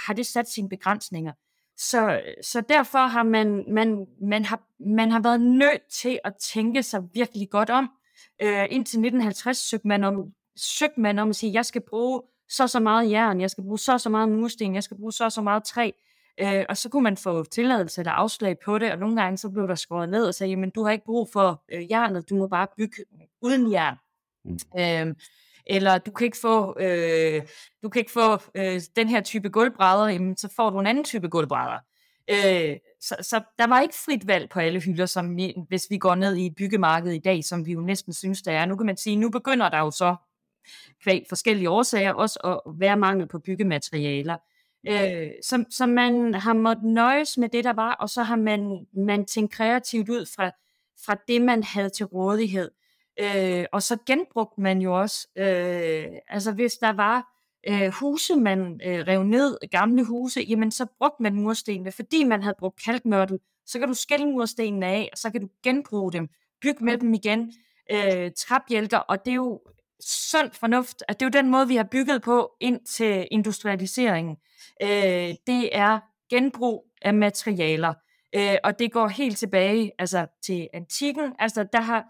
har 0.06 0.14
det 0.14 0.26
sat 0.26 0.50
sine 0.50 0.70
begrænsninger. 0.70 1.34
Så, 1.78 2.22
så 2.42 2.62
derfor 2.62 3.08
har 3.08 3.24
man, 3.24 3.66
man, 3.68 4.06
man, 4.22 4.46
har, 4.46 4.62
man 4.80 5.12
har 5.12 5.20
været 5.20 5.42
nødt 5.42 5.82
til 5.92 6.20
at 6.24 6.34
tænke 6.36 6.84
sig 6.84 7.02
virkelig 7.14 7.50
godt 7.50 7.70
om. 7.70 7.90
Øh, 8.42 8.66
indtil 8.70 9.00
1950 9.00 9.58
søgte 9.58 9.88
man, 9.88 10.04
om, 10.04 10.26
søgte 10.58 11.00
man 11.00 11.20
om 11.20 11.30
at 11.30 11.36
sige, 11.36 11.54
jeg 11.54 11.66
skal 11.66 11.82
bruge 11.90 12.22
så 12.50 12.68
så 12.68 12.80
meget 12.80 13.12
jern, 13.12 13.42
jeg 13.42 13.50
skal 13.50 13.64
bruge 13.64 13.80
så 13.80 13.98
så 13.98 14.10
meget 14.10 14.30
mursten, 14.30 14.76
jeg 14.76 14.84
skal 14.84 14.98
bruge 14.98 15.12
så 15.12 15.30
så 15.30 15.42
meget 15.42 15.64
træ. 15.64 15.92
Øh, 16.40 16.66
og 16.70 16.78
så 16.78 16.90
kunne 16.90 17.04
man 17.04 17.18
få 17.18 17.44
tilladelse 17.44 18.02
eller 18.02 18.12
afslag 18.12 18.58
på 18.66 18.78
det, 18.78 18.92
og 18.92 18.98
nogle 18.98 19.22
gange 19.22 19.38
så 19.38 19.50
blev 19.50 19.68
der 19.68 19.76
skåret 19.76 20.10
ned 20.10 20.26
og 20.26 20.36
sagde, 20.36 20.50
jamen 20.50 20.70
du 20.70 20.84
har 20.84 20.92
ikke 20.92 21.06
brug 21.06 21.30
for 21.34 21.64
øh, 21.72 21.92
jernet, 21.92 22.30
du 22.30 22.36
må 22.36 22.48
bare 22.48 22.68
bygge 22.78 23.04
uden 23.42 23.72
jern. 23.72 23.98
Mm. 24.46 24.60
Øh, 24.80 25.16
eller 25.66 25.98
du 25.98 26.12
kan 26.12 26.26
ikke 26.26 26.38
få, 26.38 26.80
øh, 26.80 27.42
du 27.84 27.90
kan 27.90 28.00
ikke 28.00 28.12
få 28.12 28.38
øh, 28.56 28.82
den 28.96 29.10
her 29.10 29.22
type 29.22 29.50
gulvbrædder, 29.50 30.08
jamen, 30.08 30.38
så 30.38 30.50
får 30.56 30.70
du 30.70 30.80
en 30.80 30.88
anden 30.88 31.04
type 31.04 31.30
gulvbrædder. 31.30 31.80
Øh, 32.30 32.78
så, 33.02 33.16
så 33.22 33.42
der 33.58 33.68
var 33.68 33.82
ikke 33.82 33.96
frit 34.06 34.28
valg 34.28 34.50
på 34.50 34.60
alle 34.60 34.80
hylder, 34.80 35.06
som 35.06 35.38
vi, 35.38 35.56
hvis 35.68 35.88
vi 35.90 35.98
går 35.98 36.16
ned 36.16 36.36
i 36.36 36.46
et 36.46 36.56
byggemarked 36.56 37.12
i 37.12 37.20
dag, 37.20 37.44
som 37.44 37.66
vi 37.66 37.72
jo 37.72 37.82
næsten 37.82 38.14
synes, 38.14 38.42
der 38.42 38.52
er. 38.52 38.66
Nu 38.66 38.76
kan 38.76 38.86
man 38.86 38.98
sige, 38.98 39.16
nu 39.16 39.30
begynder 39.30 39.70
der 39.70 39.80
jo 39.80 39.92
så 39.92 40.16
kvæg 41.04 41.26
forskellige 41.30 41.70
årsager 41.70 42.14
også 42.14 42.40
at 42.40 42.80
være 42.80 42.98
mangel 42.98 43.28
på 43.28 43.40
byggematerialer. 43.40 44.38
Øh, 44.88 45.32
så, 45.42 45.66
så 45.70 45.86
man 45.86 46.34
har 46.34 46.54
måttet 46.54 46.86
nøjes 46.86 47.38
med 47.38 47.50
det, 47.50 47.64
der 47.64 47.74
var, 47.74 47.94
og 47.94 48.10
så 48.10 48.24
har 48.24 48.36
man, 48.36 48.86
man 48.94 49.26
tænkt 49.26 49.52
kreativt 49.52 50.10
ud 50.10 50.26
fra, 50.36 50.52
fra 51.06 51.16
det, 51.28 51.42
man 51.42 51.64
havde 51.64 51.90
til 51.90 52.06
rådighed. 52.06 52.72
Øh, 53.20 53.66
og 53.72 53.84
så 53.84 53.98
genbrugte 54.06 54.62
man 54.62 54.82
jo 54.82 55.00
også, 55.00 55.28
øh, 55.38 56.06
altså 56.28 56.52
hvis 56.52 56.74
der 56.74 56.94
var 56.94 57.34
øh, 57.70 57.88
huse, 57.88 58.36
man 58.36 58.82
øh, 58.86 59.00
rev 59.08 59.24
ned, 59.24 59.58
gamle 59.72 60.04
huse, 60.04 60.42
jamen 60.42 60.72
så 60.72 60.86
brugte 60.98 61.24
man 61.24 61.36
murstenene, 61.36 61.92
fordi 61.92 62.24
man 62.24 62.44
havde 62.44 62.56
brugt 62.60 62.84
kalkmørtel, 62.84 63.40
så 63.66 63.80
kan 63.80 63.88
du 63.88 63.94
skælde 63.94 64.26
murstenene 64.26 64.86
af, 64.86 65.10
og 65.12 65.18
så 65.18 65.32
kan 65.32 65.42
du 65.42 65.48
genbruge 65.64 66.12
dem, 66.12 66.30
bygge 66.62 66.86
med 66.86 66.98
dem 66.98 67.14
igen, 67.14 67.54
øh, 67.92 68.32
trapjælker, 68.38 68.98
og 68.98 69.26
det 69.26 69.32
er 69.32 69.36
jo 69.36 69.62
sund 70.00 70.52
fornuft, 70.52 71.04
at 71.08 71.20
det 71.20 71.26
er 71.26 71.30
jo 71.30 71.42
den 71.44 71.52
måde, 71.52 71.68
vi 71.68 71.76
har 71.76 71.88
bygget 71.92 72.22
på 72.22 72.52
ind 72.60 72.80
til 72.86 73.28
industrialiseringen. 73.32 74.38
Øh, 74.82 75.36
det 75.48 75.70
er 75.72 76.00
genbrug 76.30 76.86
af 77.02 77.14
materialer, 77.14 77.94
øh, 78.36 78.56
og 78.64 78.80
det 78.80 78.92
går 78.92 79.08
helt 79.08 79.38
tilbage 79.38 79.92
altså 80.00 80.26
til 80.46 80.68
antikken, 80.74 81.34
altså 81.40 81.66
der 81.74 81.82
har 81.82 82.06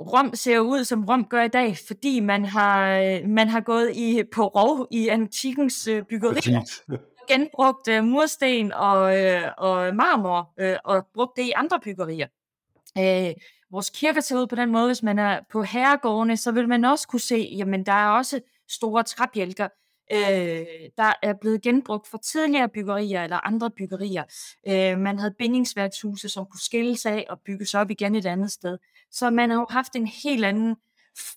Rom 0.00 0.34
ser 0.34 0.58
ud, 0.58 0.84
som 0.84 1.04
Rom 1.04 1.24
gør 1.24 1.42
i 1.42 1.48
dag, 1.48 1.76
fordi 1.86 2.20
man 2.20 2.44
har, 2.44 2.98
øh, 2.98 3.28
man 3.28 3.48
har 3.48 3.60
gået 3.60 3.96
i, 3.96 4.22
på 4.34 4.46
rov 4.46 4.86
i 4.90 5.08
antikens 5.08 5.88
øh, 5.88 6.02
byggeri, 6.02 6.40
genbrugt 7.28 7.88
uh, 7.88 8.04
mursten 8.04 8.72
og, 8.72 9.02
uh, 9.02 9.48
og 9.58 9.96
marmor 9.96 10.52
uh, 10.62 10.76
og 10.84 11.06
brugt 11.14 11.36
det 11.36 11.42
i 11.42 11.52
andre 11.56 11.80
byggerier. 11.80 12.26
Uh, 12.98 13.32
vores 13.74 13.90
kirker 13.90 14.20
ser 14.20 14.36
ud 14.36 14.46
på 14.46 14.56
den 14.56 14.72
måde, 14.72 14.86
hvis 14.86 15.02
man 15.02 15.18
er 15.18 15.40
på 15.52 15.62
herregårdene, 15.62 16.36
så 16.36 16.52
vil 16.52 16.68
man 16.68 16.84
også 16.84 17.08
kunne 17.08 17.20
se, 17.20 17.54
jamen 17.56 17.86
der 17.86 17.92
er 17.92 18.08
også 18.08 18.40
store 18.68 19.02
træbjælker, 19.02 19.68
øh, 20.12 20.66
der 20.96 21.12
er 21.22 21.32
blevet 21.40 21.62
genbrugt 21.62 22.08
for 22.08 22.18
tidligere 22.18 22.68
byggerier 22.68 23.24
eller 23.24 23.46
andre 23.46 23.70
byggerier. 23.70 24.24
Øh, 24.68 24.98
man 24.98 25.18
havde 25.18 25.34
bindingsværkshuse, 25.38 26.28
som 26.28 26.46
kunne 26.46 26.60
skilles 26.60 27.06
af 27.06 27.26
og 27.30 27.40
bygges 27.46 27.74
op 27.74 27.90
igen 27.90 28.14
et 28.14 28.26
andet 28.26 28.50
sted. 28.50 28.78
Så 29.10 29.30
man 29.30 29.50
har 29.50 29.56
jo 29.56 29.66
haft 29.70 29.96
en 29.96 30.06
helt 30.06 30.44
anden, 30.44 30.76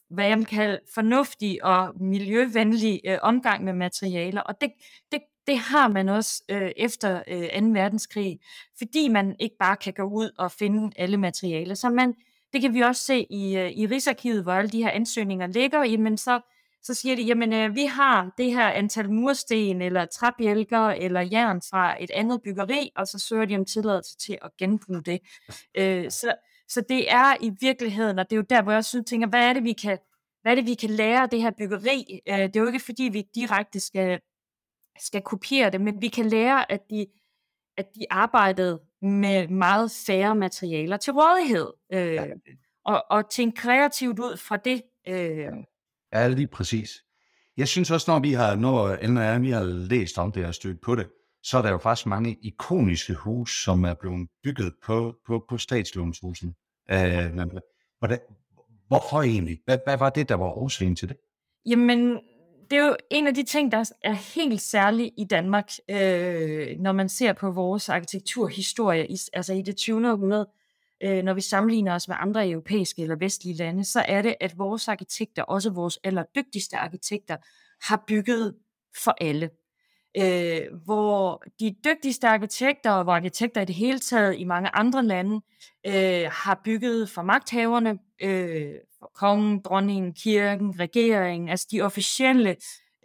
hvad 0.09 0.27
jeg 0.27 0.37
vil 0.37 0.45
kalde 0.45 0.79
fornuftig 0.93 1.63
og 1.63 1.93
miljøvenlig 2.01 3.01
øh, 3.05 3.17
omgang 3.21 3.63
med 3.63 3.73
materialer, 3.73 4.41
og 4.41 4.61
det, 4.61 4.71
det, 5.11 5.21
det 5.47 5.57
har 5.57 5.87
man 5.87 6.09
også 6.09 6.43
øh, 6.49 6.71
efter 6.77 7.23
øh, 7.27 7.61
2. 7.61 7.67
verdenskrig, 7.67 8.39
fordi 8.77 9.07
man 9.07 9.35
ikke 9.39 9.55
bare 9.59 9.75
kan 9.75 9.93
gå 9.93 10.03
ud 10.03 10.31
og 10.37 10.51
finde 10.51 10.91
alle 10.95 11.17
materialer. 11.17 11.75
Så 11.75 11.89
man, 11.89 12.15
det 12.53 12.61
kan 12.61 12.73
vi 12.73 12.81
også 12.81 13.03
se 13.03 13.27
i, 13.29 13.57
øh, 13.57 13.71
i 13.71 13.87
Rigsarkivet, 13.87 14.43
hvor 14.43 14.51
alle 14.51 14.69
de 14.69 14.83
her 14.83 14.91
ansøgninger 14.91 15.47
ligger, 15.47 15.83
jamen 15.83 16.17
så 16.17 16.41
så 16.87 16.93
siger 16.93 17.15
de, 17.15 17.21
jamen 17.21 17.53
øh, 17.53 17.75
vi 17.75 17.85
har 17.85 18.33
det 18.37 18.51
her 18.51 18.67
antal 18.67 19.09
mursten, 19.09 19.81
eller 19.81 20.05
træbjælker, 20.05 20.87
eller 20.87 21.21
jern 21.21 21.61
fra 21.69 22.03
et 22.03 22.11
andet 22.11 22.41
byggeri, 22.41 22.91
og 22.95 23.07
så 23.07 23.19
søger 23.19 23.45
de 23.45 23.55
om 23.55 23.65
tilladelse 23.65 24.17
til 24.17 24.37
at 24.41 24.51
genbruge 24.57 25.03
det. 25.03 25.19
Øh, 25.77 26.11
så, 26.11 26.35
så 26.67 26.81
det 26.89 27.11
er 27.11 27.35
i 27.41 27.51
virkeligheden, 27.61 28.19
og 28.19 28.29
det 28.29 28.35
er 28.35 28.37
jo 28.37 28.45
der, 28.49 28.61
hvor 28.61 28.71
jeg 28.71 28.77
også 28.77 29.03
tænker, 29.03 29.27
hvad 29.27 29.49
er 29.49 29.53
det, 29.53 29.63
vi 29.63 29.73
kan, 29.73 29.97
hvad 30.41 30.51
er 30.51 30.55
det, 30.55 30.65
vi 30.65 30.73
kan 30.73 30.89
lære 30.89 31.21
af 31.21 31.29
det 31.29 31.41
her 31.41 31.51
byggeri? 31.57 32.19
Øh, 32.27 32.37
det 32.37 32.55
er 32.55 32.59
jo 32.59 32.67
ikke, 32.67 32.79
fordi 32.79 33.03
vi 33.03 33.23
direkte 33.35 33.79
skal, 33.79 34.19
skal 34.99 35.21
kopiere 35.21 35.69
det, 35.69 35.81
men 35.81 36.01
vi 36.01 36.07
kan 36.07 36.25
lære, 36.25 36.71
at 36.71 36.81
de, 36.89 37.05
at 37.77 37.85
de 37.95 38.05
arbejdede 38.09 38.79
med 39.01 39.47
meget 39.47 39.91
færre 40.07 40.35
materialer 40.35 40.97
til 40.97 41.13
rådighed. 41.13 41.67
Øh, 41.93 42.13
ja. 42.13 42.25
og, 42.85 43.05
og 43.09 43.29
tænke 43.29 43.61
kreativt 43.61 44.19
ud 44.19 44.37
fra 44.37 44.57
det. 44.57 44.81
Øh, 45.07 45.47
Ja, 46.13 46.27
lige 46.27 46.47
præcis. 46.47 47.03
Jeg 47.57 47.67
synes 47.67 47.91
også, 47.91 48.11
når 48.11 48.19
vi 48.19 48.33
har, 48.33 48.55
når 48.55 49.07
NR, 49.07 49.39
vi 49.39 49.49
har 49.49 49.63
læst 49.63 50.17
om 50.17 50.31
det 50.31 50.45
og 50.45 50.55
stødt 50.55 50.81
på 50.81 50.95
det, 50.95 51.07
så 51.43 51.57
er 51.57 51.61
der 51.61 51.71
jo 51.71 51.77
faktisk 51.77 52.07
mange 52.07 52.37
ikoniske 52.41 53.13
hus, 53.13 53.63
som 53.63 53.83
er 53.83 53.93
blevet 53.93 54.27
bygget 54.43 54.73
på, 54.83 55.15
på, 55.27 55.45
på 55.49 55.57
statslånshusen. 55.57 56.55
Øh, 56.91 57.35
hvordan, 57.99 58.19
hvorfor 58.87 59.21
egentlig? 59.21 59.59
Hvad, 59.65 59.77
hvad 59.85 59.97
var 59.97 60.09
det, 60.09 60.29
der 60.29 60.35
var 60.35 60.45
årsagen 60.45 60.95
til 60.95 61.09
det? 61.09 61.17
Jamen, 61.65 62.19
det 62.69 62.79
er 62.79 62.85
jo 62.85 62.95
en 63.09 63.27
af 63.27 63.33
de 63.33 63.43
ting, 63.43 63.71
der 63.71 63.91
er 64.03 64.13
helt 64.35 64.61
særlig 64.61 65.13
i 65.17 65.23
Danmark, 65.23 65.71
øh, 65.89 66.79
når 66.79 66.91
man 66.91 67.09
ser 67.09 67.33
på 67.33 67.51
vores 67.51 67.89
arkitekturhistorie, 67.89 69.07
i, 69.07 69.17
altså 69.33 69.53
i 69.53 69.61
det 69.61 69.75
20. 69.75 70.11
århundrede, 70.11 70.47
øh, 71.03 71.23
når 71.23 71.33
vi 71.33 71.41
sammenligner 71.41 71.95
os 71.95 72.07
med 72.07 72.15
andre 72.19 72.49
europæiske 72.49 73.01
eller 73.01 73.15
vestlige 73.15 73.55
lande, 73.55 73.83
så 73.83 74.05
er 74.07 74.21
det, 74.21 74.35
at 74.39 74.57
vores 74.57 74.87
arkitekter, 74.87 75.43
også 75.43 75.69
vores 75.69 75.99
allerdygtigste 76.03 76.77
arkitekter, 76.77 77.37
har 77.81 78.03
bygget 78.07 78.55
for 79.03 79.15
alle 79.21 79.49
øh, 80.17 80.79
hvor 80.85 81.43
de 81.59 81.75
dygtigste 81.85 82.27
arkitekter, 82.27 82.91
og 82.91 83.15
arkitekter 83.15 83.61
i 83.61 83.65
det 83.65 83.75
hele 83.75 83.99
taget 83.99 84.39
i 84.39 84.43
mange 84.43 84.75
andre 84.75 85.03
lande, 85.03 85.41
øh, 85.87 86.29
har 86.31 86.61
bygget 86.63 87.09
for 87.09 87.21
magthaverne, 87.21 87.99
øh, 88.21 88.73
for 88.99 89.11
kongen, 89.15 89.61
dronningen, 89.61 90.13
kirken, 90.13 90.79
regeringen, 90.79 91.49
altså 91.49 91.67
de 91.71 91.81
officielle 91.81 92.55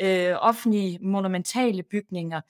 øh, 0.01 0.35
offentlige 0.41 0.99
monumentale 1.03 1.83
bygninger. 1.83 2.41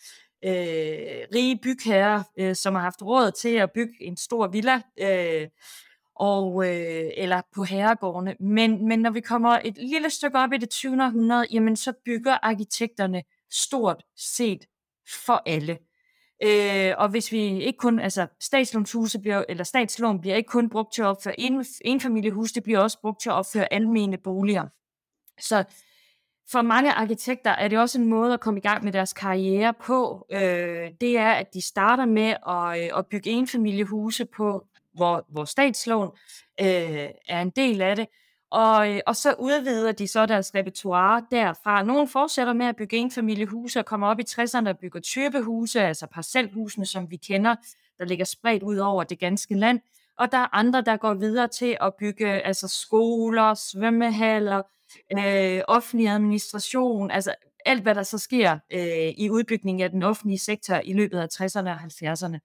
Øh, 0.45 1.27
rige 1.35 1.59
bygherrer, 1.63 2.23
øh, 2.39 2.57
som 2.57 2.75
har 2.75 2.83
haft 2.83 3.03
råd 3.03 3.33
til 3.33 3.49
at 3.49 3.71
bygge 3.73 3.95
en 4.01 4.17
stor 4.17 4.47
villa, 4.49 4.81
øh, 5.01 5.49
og, 6.17 6.69
øh, 6.69 7.11
eller 7.17 7.41
på 7.55 7.65
herregårdene. 7.65 8.37
Men, 8.41 8.89
men 8.89 8.99
når 8.99 9.11
vi 9.11 9.21
kommer 9.21 9.59
et 9.65 9.79
lille 9.79 10.11
stykke 10.11 10.39
op 10.39 10.53
i 10.53 10.57
det 10.57 10.71
20. 10.71 11.05
århundrede, 11.05 11.47
jamen 11.53 11.77
så 11.77 11.93
bygger 12.05 12.39
arkitekterne 12.43 13.23
stort 13.53 14.03
set 14.17 14.67
for 15.25 15.43
alle. 15.47 15.79
Øh, 16.45 16.95
og 16.99 17.09
hvis 17.09 17.33
vi 17.33 17.63
ikke 17.63 17.79
kun, 17.79 17.99
altså 17.99 18.27
statslånshuse 18.41 19.19
bliver, 19.19 19.45
eller 19.49 19.65
statslån 19.65 20.21
bliver 20.21 20.37
ikke 20.37 20.49
kun 20.49 20.71
brugt 20.71 20.95
til 20.95 21.03
at 21.03 21.07
opføre 21.07 21.41
en, 21.41 21.65
enfamiliehus, 21.85 22.53
det 22.53 22.63
bliver 22.63 22.79
også 22.79 23.01
brugt 23.01 23.21
til 23.21 23.29
at 23.29 23.35
opføre 23.35 23.73
almene 23.73 24.19
boliger. 24.19 24.69
Så 25.41 25.65
for 26.51 26.63
mange 26.63 26.93
arkitekter 26.93 27.51
er 27.51 27.69
det 27.69 27.79
også 27.79 28.01
en 28.01 28.07
måde 28.07 28.35
at 28.35 28.41
komme 28.41 28.61
i 28.61 28.63
gang 28.63 28.85
med 28.85 28.93
deres 28.93 29.13
karriere 29.13 29.75
på. 29.75 30.27
Øh, 30.33 30.91
det 31.01 31.19
er, 31.19 31.33
at 31.33 31.55
de 31.55 31.63
starter 31.63 32.07
med 32.07 32.35
at, 32.49 32.85
øh, 32.85 32.99
at 32.99 33.07
bygge 33.07 33.31
enfamiliehuse 33.31 34.25
på, 34.25 34.67
hvor, 34.95 35.27
hvor 35.29 35.45
statslån 35.45 36.11
øh, 36.61 37.09
er 37.29 37.43
en 37.43 37.51
del 37.51 37.83
af 37.83 37.97
det. 37.97 38.07
Og, 38.53 38.91
øh, 38.91 39.01
og 39.07 39.17
så 39.17 39.35
udvider 39.39 39.93
de 39.93 40.09
så 40.09 40.27
deres 40.27 40.55
repertoire 40.55 41.25
derfra. 41.31 41.83
Nogle 41.83 42.09
fortsætter 42.09 42.53
med 42.53 42.67
at 42.67 42.77
bygge 42.77 42.97
enfamiliehuse 42.97 43.79
og 43.79 43.87
kommer 43.87 44.07
op 44.09 44.21
i 44.21 44.25
60'erne 44.29 44.69
og 44.69 44.79
bygger 44.79 45.01
typehuse, 45.01 45.83
altså 45.83 46.07
parcelhusene, 46.07 46.87
som 46.87 47.11
vi 47.11 47.17
kender, 47.17 47.55
der 47.99 48.05
ligger 48.05 48.25
spredt 48.25 48.63
ud 48.63 48.77
over 48.77 49.05
det 49.05 49.19
ganske 49.19 49.55
land. 49.55 49.81
Og 50.19 50.33
der 50.33 50.39
er 50.39 50.55
andre, 50.55 50.81
der 50.81 50.97
går 50.97 51.15
videre 51.15 51.49
til 51.49 51.77
at 51.81 51.95
bygge 51.99 52.27
altså 52.27 52.69
skoler, 52.69 53.55
svømmehaller, 53.55 54.63
øh, 55.19 55.63
offentlig 55.69 56.09
administration, 56.09 57.11
altså 57.11 57.35
alt, 57.67 57.83
hvad 57.83 57.95
der 57.95 58.03
så 58.03 58.19
sker 58.19 58.59
øh, 58.73 59.15
i 59.19 59.31
udbygningen 59.31 59.85
af 59.85 59.91
den 59.91 60.03
offentlige 60.03 60.39
sektor 60.39 60.81
i 60.85 60.93
løbet 60.93 61.19
af 61.19 61.27
60'erne 61.35 61.69
og 61.69 61.77
70'erne. 61.77 62.39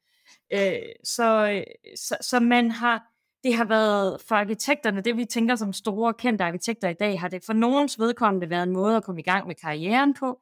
Øh, 0.53 0.89
så, 1.03 1.51
øh, 1.51 1.63
så, 1.95 2.17
så 2.21 2.39
man 2.39 2.71
har 2.71 3.03
det 3.43 3.55
har 3.55 3.65
været 3.65 4.21
for 4.27 4.35
arkitekterne, 4.35 5.01
det 5.01 5.17
vi 5.17 5.25
tænker 5.25 5.55
som 5.55 5.73
store 5.73 6.13
kendte 6.13 6.43
arkitekter 6.43 6.89
i 6.89 6.93
dag, 6.93 7.19
har 7.19 7.27
det 7.27 7.45
for 7.45 7.53
nogens 7.53 7.99
vedkommende 7.99 8.49
været 8.49 8.63
en 8.63 8.73
måde 8.73 8.95
at 8.95 9.03
komme 9.03 9.21
i 9.21 9.23
gang 9.23 9.47
med 9.47 9.55
karrieren 9.55 10.13
på, 10.13 10.39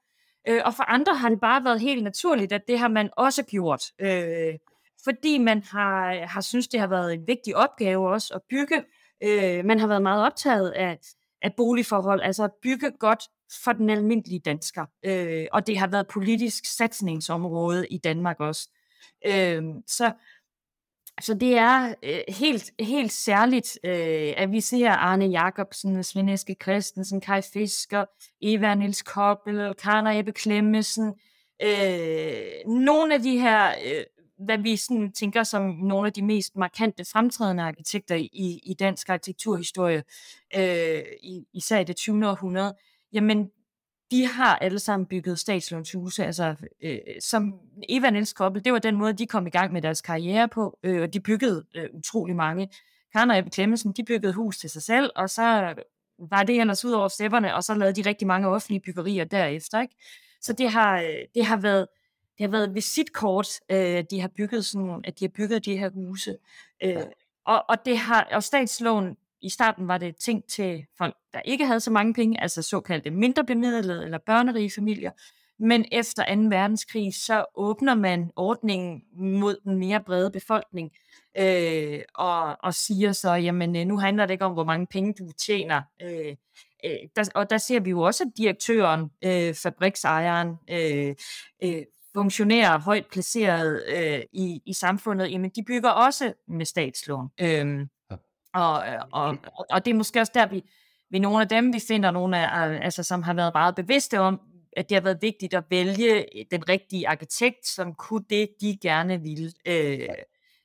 øh, 0.47 0.61
og 0.65 0.73
for 0.73 0.83
andre 0.83 1.15
har 1.15 1.29
det 1.29 1.39
bare 1.39 1.63
været 1.63 1.79
helt 1.79 2.03
naturligt, 2.03 2.51
at 2.51 2.67
det 2.67 2.79
har 2.79 2.87
man 2.87 3.09
også 3.17 3.43
gjort, 3.43 3.83
øh, 4.01 4.53
fordi 5.03 5.37
man 5.37 5.63
har, 5.63 6.25
har 6.27 6.41
synes 6.41 6.67
det 6.67 6.79
har 6.79 6.87
været 6.87 7.13
en 7.13 7.27
vigtig 7.27 7.55
opgave 7.55 8.09
også 8.09 8.33
at 8.33 8.41
bygge. 8.49 8.83
Øh, 9.23 9.65
man 9.65 9.79
har 9.79 9.87
været 9.87 10.01
meget 10.01 10.25
optaget 10.25 10.71
af, 10.71 10.99
af 11.41 11.53
boligforhold, 11.57 12.21
altså 12.21 12.43
at 12.43 12.51
bygge 12.63 12.91
godt 12.99 13.23
for 13.63 13.73
den 13.73 13.89
almindelige 13.89 14.39
dansker, 14.39 14.85
øh, 15.05 15.45
og 15.51 15.67
det 15.67 15.77
har 15.77 15.87
været 15.87 16.07
politisk 16.07 16.77
satsningsområde 16.77 17.87
i 17.87 17.97
Danmark 17.97 18.39
også. 18.39 18.69
Øh, 19.25 19.63
så 19.87 20.11
så 21.21 21.33
det 21.33 21.57
er 21.57 21.93
øh, 22.03 22.19
helt, 22.27 22.71
helt 22.79 23.11
særligt, 23.11 23.79
øh, 23.83 24.33
at 24.37 24.51
vi 24.51 24.61
ser 24.61 24.89
Arne 24.89 25.25
Jacobsen, 25.25 26.03
Svend 26.03 26.29
Eske 26.29 26.55
Christensen, 26.63 27.21
Kai 27.21 27.41
Fisker, 27.53 28.05
Eva 28.41 28.75
Nils 28.75 29.01
Koppel, 29.01 29.73
Karner 29.73 30.19
Ebbe 30.19 30.31
Klemmesen. 30.31 31.13
Øh, 31.61 32.67
nogle 32.67 33.13
af 33.13 33.21
de 33.21 33.39
her, 33.39 33.69
øh, 33.85 34.03
hvad 34.45 34.57
vi 34.57 34.75
sådan 34.75 35.11
tænker 35.11 35.43
som 35.43 35.61
nogle 35.61 36.07
af 36.07 36.13
de 36.13 36.21
mest 36.21 36.55
markante 36.55 37.05
fremtrædende 37.05 37.63
arkitekter 37.63 38.15
i, 38.15 38.59
i 38.63 38.75
dansk 38.79 39.09
arkitekturhistorie, 39.09 40.03
øh, 40.57 41.03
især 41.53 41.79
i 41.79 41.83
det 41.83 41.95
20. 41.95 42.29
århundrede, 42.29 42.75
jamen 43.13 43.51
de 44.11 44.27
har 44.27 44.55
alle 44.55 44.79
sammen 44.79 45.05
bygget 45.05 45.39
statslånshuse, 45.39 46.25
altså 46.25 46.55
øh, 46.83 46.97
som 47.19 47.53
Eva 47.89 48.09
Niels 48.09 48.33
Koppel, 48.33 48.65
det 48.65 48.73
var 48.73 48.79
den 48.79 48.95
måde, 48.95 49.13
de 49.13 49.27
kom 49.27 49.47
i 49.47 49.49
gang 49.49 49.73
med 49.73 49.81
deres 49.81 50.01
karriere 50.01 50.47
på, 50.47 50.79
øh, 50.83 51.01
og 51.01 51.13
de 51.13 51.19
byggede 51.19 51.65
øh, 51.75 51.89
utrolig 51.93 52.35
mange. 52.35 52.69
Karen 53.13 53.31
og 53.31 53.37
Ebbe 53.37 53.49
Klemmensen, 53.49 53.91
de 53.91 54.03
byggede 54.03 54.33
hus 54.33 54.57
til 54.57 54.69
sig 54.69 54.81
selv, 54.81 55.09
og 55.15 55.29
så 55.29 55.73
var 56.19 56.43
det 56.43 56.59
ellers 56.59 56.85
ud 56.85 56.91
over 56.91 57.07
stepperne, 57.07 57.55
og 57.55 57.63
så 57.63 57.73
lavede 57.73 58.03
de 58.03 58.09
rigtig 58.09 58.27
mange 58.27 58.47
offentlige 58.47 58.81
byggerier 58.81 59.23
derefter, 59.23 59.81
ikke? 59.81 59.95
Så 60.41 60.53
det 60.53 60.69
har, 60.69 61.01
øh, 61.01 61.19
det 61.35 61.45
har 61.45 61.57
været 61.57 61.87
det 62.37 62.43
har 62.43 62.51
været 62.51 62.75
visitkort, 62.75 63.47
øh, 63.71 64.03
de 64.11 64.21
har 64.21 64.27
bygget 64.27 64.65
sådan, 64.65 65.01
at 65.03 65.19
de 65.19 65.25
har 65.25 65.29
bygget 65.29 65.65
de 65.65 65.77
her 65.77 65.89
huse. 65.89 66.37
Øh, 66.83 67.03
og, 67.45 67.65
og, 67.69 67.85
det 67.85 67.97
har, 67.97 68.27
og 68.31 68.43
statslån 68.43 69.17
i 69.45 69.49
starten 69.49 69.87
var 69.87 69.97
det 69.97 70.15
ting 70.15 70.43
til 70.49 70.85
folk, 70.97 71.15
der 71.33 71.39
ikke 71.45 71.65
havde 71.65 71.79
så 71.79 71.91
mange 71.91 72.13
penge, 72.13 72.41
altså 72.41 72.61
såkaldte 72.61 73.11
mindre 73.11 73.45
bemidlede 73.45 74.03
eller 74.03 74.17
børnerige 74.25 74.71
familier. 74.75 75.11
Men 75.59 75.85
efter 75.91 76.35
2. 76.35 76.41
verdenskrig, 76.41 77.13
så 77.15 77.45
åbner 77.55 77.95
man 77.95 78.31
ordningen 78.35 79.01
mod 79.17 79.55
den 79.63 79.77
mere 79.77 80.03
brede 80.03 80.31
befolkning, 80.31 80.91
øh, 81.37 82.01
og, 82.15 82.57
og 82.63 82.73
siger 82.73 83.11
så, 83.11 83.33
jamen 83.33 83.75
øh, 83.75 83.85
nu 83.85 83.97
handler 83.97 84.25
det 84.25 84.33
ikke 84.33 84.45
om, 84.45 84.53
hvor 84.53 84.63
mange 84.63 84.87
penge 84.87 85.13
du 85.13 85.31
tjener. 85.45 85.81
Øh, 86.01 86.35
øh, 86.85 86.97
der, 87.15 87.29
og 87.35 87.49
der 87.49 87.57
ser 87.57 87.79
vi 87.79 87.89
jo 87.89 88.01
også, 88.01 88.23
at 88.23 88.37
direktøren, 88.37 89.09
øh, 89.23 89.53
fabriksejeren, 89.53 90.55
øh, 90.69 91.15
øh, 91.63 91.83
funktionærer 92.13 92.79
højt 92.79 93.05
placeret 93.11 93.83
øh, 93.87 94.21
i, 94.33 94.61
i 94.65 94.73
samfundet, 94.73 95.31
jamen 95.31 95.51
de 95.55 95.63
bygger 95.63 95.89
også 95.89 96.33
med 96.47 96.65
statslån. 96.65 97.29
Øh, 97.41 97.87
og, 98.55 98.87
øh, 98.87 99.01
og, 99.11 99.37
og 99.69 99.85
det 99.85 99.91
er 99.91 99.95
måske 99.95 100.19
også 100.19 100.31
der, 100.35 100.45
vi, 100.45 100.63
vi 101.09 101.19
nogle 101.19 101.41
af 101.41 101.47
dem, 101.47 101.73
vi 101.73 101.79
finder 101.87 102.11
nogle 102.11 102.37
af, 102.37 102.79
altså, 102.83 103.03
som 103.03 103.23
har 103.23 103.33
været 103.33 103.53
meget 103.53 103.75
bevidste 103.75 104.19
om, 104.19 104.39
at 104.77 104.89
det 104.89 104.95
har 104.95 105.01
været 105.01 105.21
vigtigt 105.21 105.53
at 105.53 105.63
vælge 105.69 106.25
den 106.51 106.69
rigtige 106.69 107.07
arkitekt, 107.07 107.67
som 107.67 107.93
kunne 107.93 108.25
det, 108.29 108.49
de 108.61 108.77
gerne 108.81 109.21
ville. 109.21 109.51
Øh, 109.65 110.09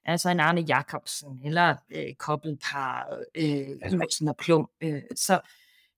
altså 0.05 0.31
en 0.31 0.41
Arne 0.41 0.61
Jacobsen, 0.61 1.41
eller 1.45 1.77
øh, 1.91 2.15
kobbelpar, 2.19 3.19
øh, 3.35 3.99
Madsen 3.99 4.29
og 4.29 4.37
Plum. 4.37 4.69
Øh, 4.81 5.03
så 5.17 5.41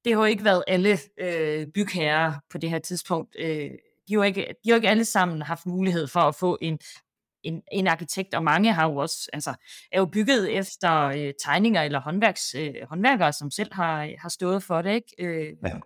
det 0.04 0.12
har 0.12 0.20
jo 0.20 0.24
ikke 0.24 0.44
været 0.44 0.64
alle 0.66 0.98
øh, 1.18 1.66
bygherrer 1.66 2.32
på 2.50 2.58
det 2.58 2.70
her 2.70 2.78
tidspunkt. 2.78 3.36
Øh, 3.38 3.70
de, 4.08 4.14
har 4.14 4.14
jo 4.14 4.22
ikke, 4.22 4.40
de 4.40 4.70
har 4.70 4.72
jo 4.72 4.74
ikke 4.74 4.88
alle 4.88 5.04
sammen 5.04 5.42
haft 5.42 5.66
mulighed 5.66 6.06
for 6.06 6.20
at 6.20 6.34
få 6.34 6.58
en 6.60 6.78
en, 7.44 7.62
en 7.72 7.86
arkitekt, 7.86 8.34
og 8.34 8.44
mange 8.44 8.72
har 8.72 8.88
jo 8.88 8.96
også, 8.96 9.30
altså, 9.32 9.54
er 9.92 9.98
jo 9.98 10.06
bygget 10.06 10.58
efter 10.58 11.02
øh, 11.04 11.32
tegninger 11.44 11.82
eller 11.82 12.00
håndværks, 12.00 12.54
øh, 12.54 12.74
håndværkere, 12.88 13.32
som 13.32 13.50
selv 13.50 13.74
har, 13.74 14.08
har 14.18 14.28
stået 14.28 14.62
for 14.62 14.82
det, 14.82 14.94
ikke? 14.94 15.14
Øh. 15.18 15.56
Ja. 15.66 15.78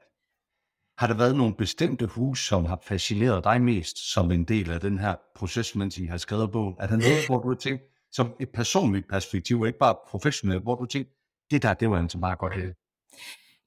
Har 0.98 1.06
der 1.06 1.14
været 1.14 1.36
nogle 1.36 1.54
bestemte 1.54 2.06
hus, 2.06 2.48
som 2.48 2.64
har 2.64 2.78
fascineret 2.82 3.44
dig 3.44 3.62
mest 3.62 4.12
som 4.12 4.32
en 4.32 4.44
del 4.44 4.70
af 4.70 4.80
den 4.80 4.98
her 4.98 5.14
proces, 5.34 5.74
mens 5.74 5.98
I 5.98 6.06
har 6.06 6.16
skrevet 6.16 6.52
bogen? 6.52 6.74
Er 6.80 6.86
der 6.86 6.96
noget, 6.96 7.26
hvor 7.26 7.38
du 7.38 7.48
har 7.48 7.56
tænkt, 7.56 7.82
som 8.12 8.34
et 8.40 8.48
personligt 8.54 9.08
perspektiv, 9.08 9.66
ikke 9.66 9.78
bare 9.78 9.96
professionelt, 10.08 10.62
hvor 10.62 10.74
du 10.74 10.86
tænkt, 10.86 11.08
det 11.50 11.62
der, 11.62 11.74
det 11.74 11.90
var 11.90 11.98
altså 11.98 12.18
meget 12.18 12.38
godt. 12.38 12.54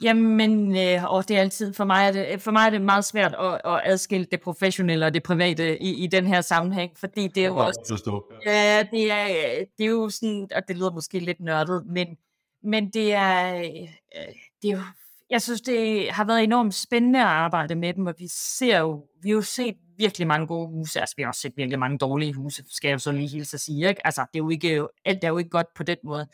Jamen, 0.03 0.77
øh, 0.77 1.13
og 1.13 1.27
det 1.27 1.38
er 1.38 1.41
altid, 1.41 1.73
for 1.73 1.83
mig 1.83 2.07
er 2.07 2.12
det, 2.12 2.41
for 2.41 2.51
mig 2.51 2.65
er 2.65 2.69
det 2.69 2.81
meget 2.81 3.05
svært 3.05 3.35
at, 3.39 3.62
at 3.65 3.81
adskille 3.83 4.27
det 4.31 4.41
professionelle 4.41 5.05
og 5.05 5.13
det 5.13 5.23
private 5.23 5.83
i, 5.83 6.03
i 6.03 6.07
den 6.07 6.27
her 6.27 6.41
sammenhæng, 6.41 6.91
fordi 6.97 7.27
det 7.27 7.43
er 7.43 7.47
jo 7.47 7.53
også... 7.67 7.79
Ja, 8.45 8.83
det 8.91 9.12
er, 9.12 9.27
det 9.77 9.83
er 9.85 9.89
jo 9.89 10.09
sådan, 10.09 10.47
og 10.55 10.62
det 10.67 10.75
lyder 10.77 10.91
måske 10.91 11.19
lidt 11.19 11.39
nørdet, 11.39 11.85
men, 11.85 12.07
men 12.63 12.89
det 12.89 13.13
er, 13.13 13.55
øh, 13.55 13.65
det 14.62 14.69
er 14.69 14.71
jo, 14.71 14.79
jeg 15.29 15.41
synes, 15.41 15.62
det 15.62 16.12
har 16.12 16.25
været 16.25 16.43
enormt 16.43 16.73
spændende 16.73 17.19
at 17.19 17.25
arbejde 17.25 17.75
med 17.75 17.93
dem, 17.93 18.07
og 18.07 18.13
vi 18.17 18.27
ser 18.31 18.79
jo, 18.79 19.05
vi 19.21 19.29
har 19.29 19.35
jo 19.35 19.41
set 19.41 19.75
virkelig 19.97 20.27
mange 20.27 20.47
gode 20.47 20.67
huse, 20.67 20.99
altså 20.99 21.13
vi 21.17 21.23
har 21.23 21.27
også 21.27 21.41
set 21.41 21.53
virkelig 21.55 21.79
mange 21.79 21.97
dårlige 21.97 22.33
huse, 22.33 22.63
skal 22.69 22.88
jeg 22.88 22.93
jo 22.93 22.99
så 22.99 23.12
lige 23.12 23.29
hilse 23.29 23.55
at 23.55 23.62
sige, 23.62 23.89
ikke? 23.89 24.07
Altså, 24.07 24.21
det 24.33 24.39
er 24.39 24.43
jo 24.43 24.49
ikke, 24.49 24.88
alt 25.05 25.23
er 25.23 25.27
jo 25.27 25.38
ikke 25.38 25.49
godt 25.49 25.67
på 25.75 25.83
den 25.83 25.97
måde. 26.03 26.27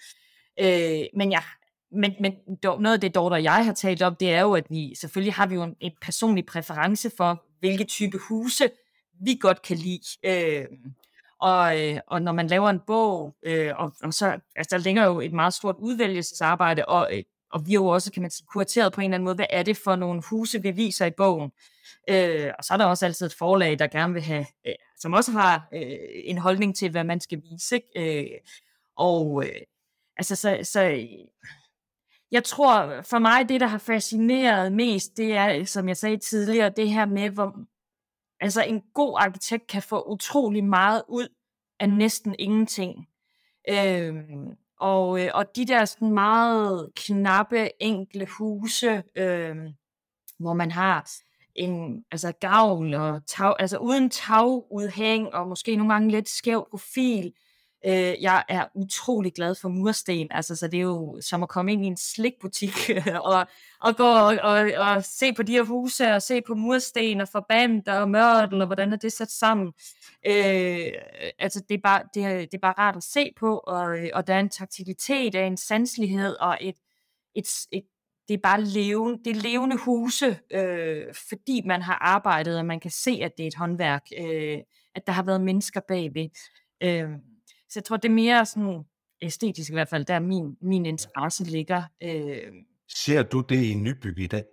Øh, 0.60 1.04
men 1.18 1.32
jeg 1.32 1.42
men, 1.92 2.14
men 2.20 2.34
noget 2.64 2.94
af 2.94 3.02
det, 3.02 3.16
Dorte 3.16 3.34
og 3.34 3.44
jeg 3.44 3.66
har 3.66 3.74
talt 3.74 4.02
om, 4.02 4.16
det 4.16 4.34
er 4.34 4.42
jo, 4.42 4.54
at 4.54 4.66
vi 4.70 4.96
selvfølgelig 4.96 5.34
har 5.34 5.48
vi 5.48 5.56
jo 5.56 5.64
en, 5.64 5.76
en 5.80 5.92
personlig 6.02 6.46
præference 6.46 7.12
for, 7.18 7.44
hvilke 7.60 7.84
type 7.84 8.18
huse 8.18 8.70
vi 9.22 9.38
godt 9.42 9.62
kan 9.62 9.78
lide. 9.78 10.02
Øh, 10.24 10.66
og, 11.40 11.82
øh, 11.82 12.00
og 12.08 12.22
når 12.22 12.32
man 12.32 12.48
laver 12.48 12.70
en 12.70 12.80
bog, 12.88 13.36
øh, 13.44 13.72
og, 13.78 13.94
og 14.04 14.14
så 14.14 14.40
altså, 14.56 14.78
der 14.78 14.84
ligger 14.84 15.06
jo 15.06 15.20
et 15.20 15.34
meget 15.34 15.54
stort 15.54 15.76
udvælgelsesarbejde, 15.80 16.86
og, 16.86 17.10
øh, 17.14 17.24
og 17.52 17.68
vi 17.68 17.72
har 17.72 17.80
jo 17.80 17.88
også, 17.88 18.12
kan 18.12 18.22
man 18.22 18.32
sige, 18.32 18.48
kurateret 18.54 18.94
på 18.94 19.02
en 19.02 19.06
eller 19.06 19.16
anden 19.16 19.26
måde, 19.26 19.36
hvad 19.36 19.46
er 19.50 19.64
det 19.64 19.78
for 19.78 19.96
nogle 19.96 20.22
huse, 20.30 20.62
vi 20.62 20.72
viser 20.72 21.06
i 21.06 21.12
bogen. 21.12 21.52
Øh, 22.10 22.52
og 22.58 22.64
så 22.64 22.74
er 22.74 22.78
der 22.78 22.86
også 22.86 23.06
altid 23.06 23.26
et 23.26 23.34
forlag, 23.34 23.80
der 23.80 23.88
gerne 23.88 24.14
vil 24.14 24.22
have, 24.22 24.46
øh, 24.68 24.74
som 24.98 25.14
også 25.14 25.32
har 25.32 25.68
øh, 25.74 25.98
en 26.24 26.38
holdning 26.38 26.76
til, 26.76 26.92
hvad 26.92 27.04
man 27.04 27.20
skal 27.20 27.42
vise. 27.42 27.76
Ikke? 27.76 28.24
Øh, 28.24 28.40
og 28.98 29.44
øh, 29.46 29.62
altså, 30.18 30.36
så, 30.36 30.60
så 30.64 31.08
jeg 32.32 32.44
tror, 32.44 33.02
for 33.02 33.20
mig, 33.20 33.50
det, 33.50 33.62
der 33.62 33.68
har 33.68 33.78
fascineret 33.78 34.72
mest, 34.72 35.18
det 35.18 35.34
er, 35.34 35.66
som 35.66 35.88
jeg 35.88 35.98
sagde 35.98 36.18
tidligere, 36.18 36.70
det 36.70 36.90
her 36.90 37.06
med, 37.06 37.30
hvor 37.30 37.56
altså 38.40 38.64
en 38.64 38.82
god 38.94 39.18
arkitekt 39.20 39.68
kan 39.68 39.82
få 39.82 40.02
utrolig 40.12 40.64
meget 40.64 41.04
ud 41.10 41.28
af 41.80 41.90
næsten 41.90 42.36
ingenting. 42.40 43.08
Øhm, 43.70 44.58
og, 44.80 45.24
øh, 45.24 45.32
og 45.34 45.56
de 45.56 45.66
der 45.66 45.86
sådan 45.86 46.14
meget 46.14 46.90
knappe, 46.96 47.84
enkle 47.84 48.28
huse, 48.38 49.04
øhm, 49.16 49.68
hvor 50.40 50.54
man 50.54 50.72
har 50.72 51.12
en 51.56 52.06
altså 52.12 52.32
gavl 52.32 52.94
og 52.94 53.26
tag, 53.28 53.56
altså 53.60 53.78
uden 53.78 54.10
tagudhæng 54.10 55.34
og 55.34 55.48
måske 55.48 55.76
nogle 55.76 55.94
gange 55.94 56.12
lidt 56.12 56.30
skæv 56.30 56.68
profil, 56.70 57.34
Øh, 57.88 58.22
jeg 58.22 58.44
er 58.50 58.66
utrolig 58.76 59.34
glad 59.34 59.56
for 59.56 59.70
mursten, 59.70 60.28
altså, 60.32 60.56
så 60.56 60.68
det 60.68 60.78
er 60.78 60.82
jo 60.82 61.18
som 61.22 61.44
at 61.44 61.50
komme 61.50 61.74
ind 61.74 61.86
i 61.86 61.88
en 61.88 61.98
slikbutik 61.98 62.90
og, 63.24 63.48
og 63.82 63.96
gå 63.96 64.08
og, 64.08 64.38
og, 64.44 64.72
og 64.78 65.04
se 65.04 65.34
på 65.34 65.44
de 65.44 65.52
her 65.52 65.64
huse 65.64 66.14
og 66.14 66.22
se 66.22 66.42
på 66.42 66.56
mursten 66.56 67.22
og 67.22 67.28
forbandt 67.28 67.88
og 67.88 68.10
mørtel 68.10 68.62
og 68.62 68.68
hvordan 68.68 68.94
er 68.94 68.98
det 68.98 69.14
sat 69.14 69.32
sammen. 69.32 69.74
Øh, 70.28 70.92
altså, 71.40 71.64
det 71.70 71.76
er, 71.76 71.82
bare, 71.84 72.02
det, 72.14 72.24
er, 72.24 72.38
det 72.38 72.54
er 72.54 72.60
bare 72.62 72.74
rart 72.78 72.96
at 72.96 73.04
se 73.04 73.32
på, 73.40 73.58
og, 73.58 73.98
og 74.14 74.28
der 74.28 74.34
er 74.34 74.40
en 74.40 74.50
taktilitet, 74.50 75.34
der 75.34 75.40
er 75.40 75.48
en 75.48 75.58
sanselighed 75.58 76.36
og 76.40 76.58
et, 76.62 76.76
et, 77.36 77.48
et 77.72 77.84
det 78.28 78.34
er 78.34 78.42
bare 78.44 78.62
levende, 78.62 79.24
det 79.24 79.38
er 79.38 79.42
levende 79.42 79.78
huse, 79.78 80.40
øh, 80.52 81.14
fordi 81.30 81.62
man 81.66 81.82
har 81.82 81.98
arbejdet, 82.02 82.60
og 82.60 82.66
man 82.66 82.80
kan 82.80 82.92
se, 82.92 83.20
at 83.24 83.32
det 83.38 83.44
er 83.44 83.48
et 83.48 83.56
håndværk, 83.56 84.04
øh, 84.20 84.58
at 84.96 85.08
der 85.08 85.14
har 85.14 85.24
været 85.24 85.42
mennesker 85.42 85.80
bagved. 85.88 86.30
Øh, 86.84 87.10
så 87.70 87.80
jeg 87.80 87.84
tror, 87.84 87.98
det 87.98 88.10
er 88.10 88.14
mere 88.14 88.46
sådan 88.46 88.84
æstetisk 89.22 89.70
i 89.70 89.74
hvert 89.74 89.90
fald, 89.90 90.06
der 90.06 90.20
min, 90.20 90.56
min 90.62 90.86
interesse 90.86 91.44
ligger. 91.44 91.84
Øh. 92.04 92.38
Ser 92.90 93.24
du 93.24 93.42
det 93.42 93.64
i 93.64 93.74
nybyg 93.74 94.20
i 94.20 94.28
dag? 94.28 94.44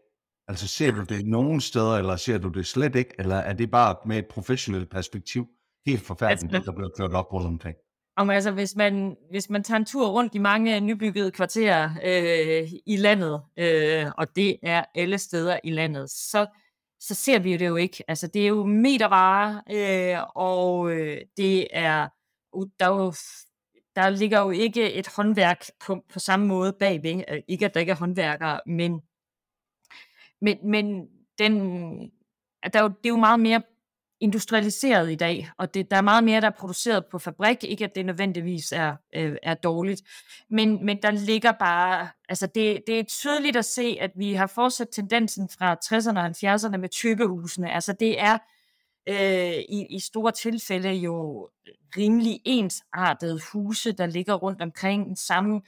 Altså 0.49 0.69
ser 0.69 0.91
du 0.91 1.03
det 1.03 1.27
nogen 1.27 1.61
steder, 1.61 1.97
eller 1.97 2.17
ser 2.17 2.39
du 2.39 2.49
det 2.49 2.67
slet 2.67 2.95
ikke, 2.95 3.15
eller 3.19 3.37
er 3.37 3.53
det 3.53 3.71
bare 3.71 3.97
med 4.07 4.19
et 4.19 4.27
professionelt 4.27 4.91
perspektiv 4.91 5.47
helt 5.87 6.03
forfærdeligt, 6.03 6.55
altså, 6.55 6.71
der 6.71 6.77
bliver 6.77 6.91
kørt 6.99 7.13
op 7.13 7.33
rundt 7.33 7.47
omkring? 7.47 7.77
Om, 8.17 8.31
altså, 8.31 8.51
hvis, 8.51 8.77
man, 8.77 9.17
hvis 9.31 9.51
man 9.51 9.63
tager 9.63 9.79
en 9.79 9.85
tur 9.85 10.09
rundt 10.09 10.35
i 10.35 10.39
mange 10.39 10.81
nybyggede 10.81 11.31
kvarterer 11.31 11.91
øh, 12.05 12.69
i 12.87 12.97
landet, 12.97 13.43
øh, 13.59 14.07
og 14.19 14.37
det 14.37 14.57
er 14.63 14.85
alle 14.95 15.19
steder 15.19 15.61
i 15.65 15.71
landet, 15.71 16.11
så, 16.11 16.47
så 17.01 17.15
ser 17.15 17.39
vi 17.39 17.57
det 17.57 17.67
jo 17.67 17.77
ikke. 17.77 18.05
Altså, 18.09 18.27
det 18.27 18.43
er 18.43 18.47
jo 18.47 18.65
metervarer, 18.67 19.61
øh, 19.71 20.27
og 20.35 20.93
øh, 20.93 21.21
det 21.37 21.67
er 21.73 22.09
der, 22.81 22.87
jo, 22.87 23.13
der 23.97 24.11
ligger 24.11 24.41
jo 24.41 24.51
ikke 24.51 24.93
et 24.93 25.09
håndværk 25.17 25.65
på, 25.87 26.05
på 26.13 26.19
samme 26.19 26.47
måde 26.47 26.73
bagved. 26.73 27.25
Øh, 27.29 27.43
ikke 27.49 27.65
at 27.65 27.75
der 27.75 27.81
ikke 27.81 27.93
er 27.93 27.97
håndværkere, 27.97 28.61
men, 28.67 29.03
men, 30.41 30.71
men 30.71 31.09
den, 31.39 31.61
der 32.73 32.79
er 32.79 32.83
jo, 32.83 32.89
det 32.89 33.07
er 33.07 33.09
jo 33.09 33.17
meget 33.17 33.41
mere 33.41 33.63
industrialiseret 34.23 35.13
i 35.13 35.15
dag, 35.15 35.51
og 35.59 35.75
det, 35.75 35.91
der 35.91 35.97
er 35.97 36.01
meget 36.01 36.25
mere, 36.25 36.41
der 36.41 36.47
er 36.47 36.51
produceret 36.59 37.07
på 37.07 37.19
fabrik, 37.19 37.65
ikke 37.65 37.85
at 37.85 37.95
det 37.95 38.07
nødvendigvis 38.07 38.73
er, 38.73 38.97
øh, 39.15 39.37
er 39.43 39.55
dårligt, 39.55 40.03
men, 40.51 40.85
men 40.85 41.03
der 41.03 41.11
ligger 41.11 41.53
bare, 41.53 42.09
altså 42.29 42.47
det, 42.47 42.83
det 42.87 42.99
er 42.99 43.03
tydeligt 43.03 43.57
at 43.57 43.65
se, 43.65 43.97
at 44.01 44.11
vi 44.17 44.33
har 44.33 44.47
fortsat 44.47 44.89
tendensen 44.93 45.49
fra 45.49 45.77
60'erne 45.85 46.19
og 46.19 46.27
70'erne 46.27 46.77
med 46.77 46.89
typehusene, 46.89 47.73
altså 47.73 47.93
det 47.93 48.21
er 48.21 48.39
øh, 49.09 49.59
i, 49.69 49.87
i 49.91 50.01
store 50.01 50.33
tilfælde 50.33 50.93
jo 50.93 51.49
rimelig 51.97 52.41
ensartede 52.45 53.41
huse, 53.53 53.93
der 53.93 54.07
ligger 54.07 54.35
rundt 54.35 54.63
omkring 54.63 55.07
den 55.07 55.17
samme 55.17 55.61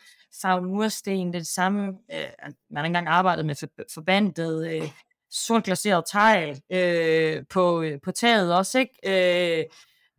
farve 0.43 0.63
mursten, 0.63 1.33
det 1.33 1.47
samme, 1.47 1.89
øh, 2.13 2.27
man 2.71 2.77
har 2.77 2.85
engang 2.85 3.09
arbejdet 3.09 3.47
med 3.47 3.55
for, 3.55 3.67
forbandet 3.95 4.75
øh, 4.75 4.91
sortglaseret 5.31 6.05
tegl 6.07 6.61
øh, 6.71 7.45
på, 7.51 7.83
øh, 7.83 8.01
på 8.01 8.13
taget 8.13 8.57
også, 8.57 8.79
ikke? 8.79 9.61
Øh, 9.61 9.65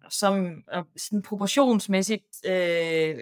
som 0.10 0.64
og 0.68 0.88
sådan 0.98 1.22
proportionsmæssigt 1.22 2.46
øh, 2.46 3.16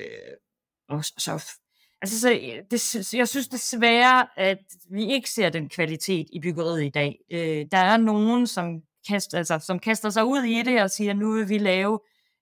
og 0.89 1.05
så 1.05 1.59
Altså, 2.01 2.19
så 2.19 2.61
det, 2.71 3.13
jeg 3.13 3.27
synes 3.27 3.47
desværre, 3.47 4.39
at 4.39 4.59
vi 4.89 5.05
ikke 5.13 5.29
ser 5.29 5.49
den 5.49 5.69
kvalitet 5.69 6.27
i 6.31 6.39
byggeriet 6.39 6.83
i 6.83 6.89
dag. 6.89 7.19
Øh, 7.31 7.65
der 7.71 7.77
er 7.77 7.97
nogen, 7.97 8.47
som 8.47 8.81
kaster, 9.07 9.37
altså, 9.37 9.59
som 9.59 9.79
kaster 9.79 10.09
sig 10.09 10.25
ud 10.25 10.43
i 10.43 10.61
det 10.61 10.81
og 10.81 10.91
siger, 10.91 11.13
nu 11.13 11.31
vil 11.31 11.49
vi 11.49 11.57
lave 11.57 11.99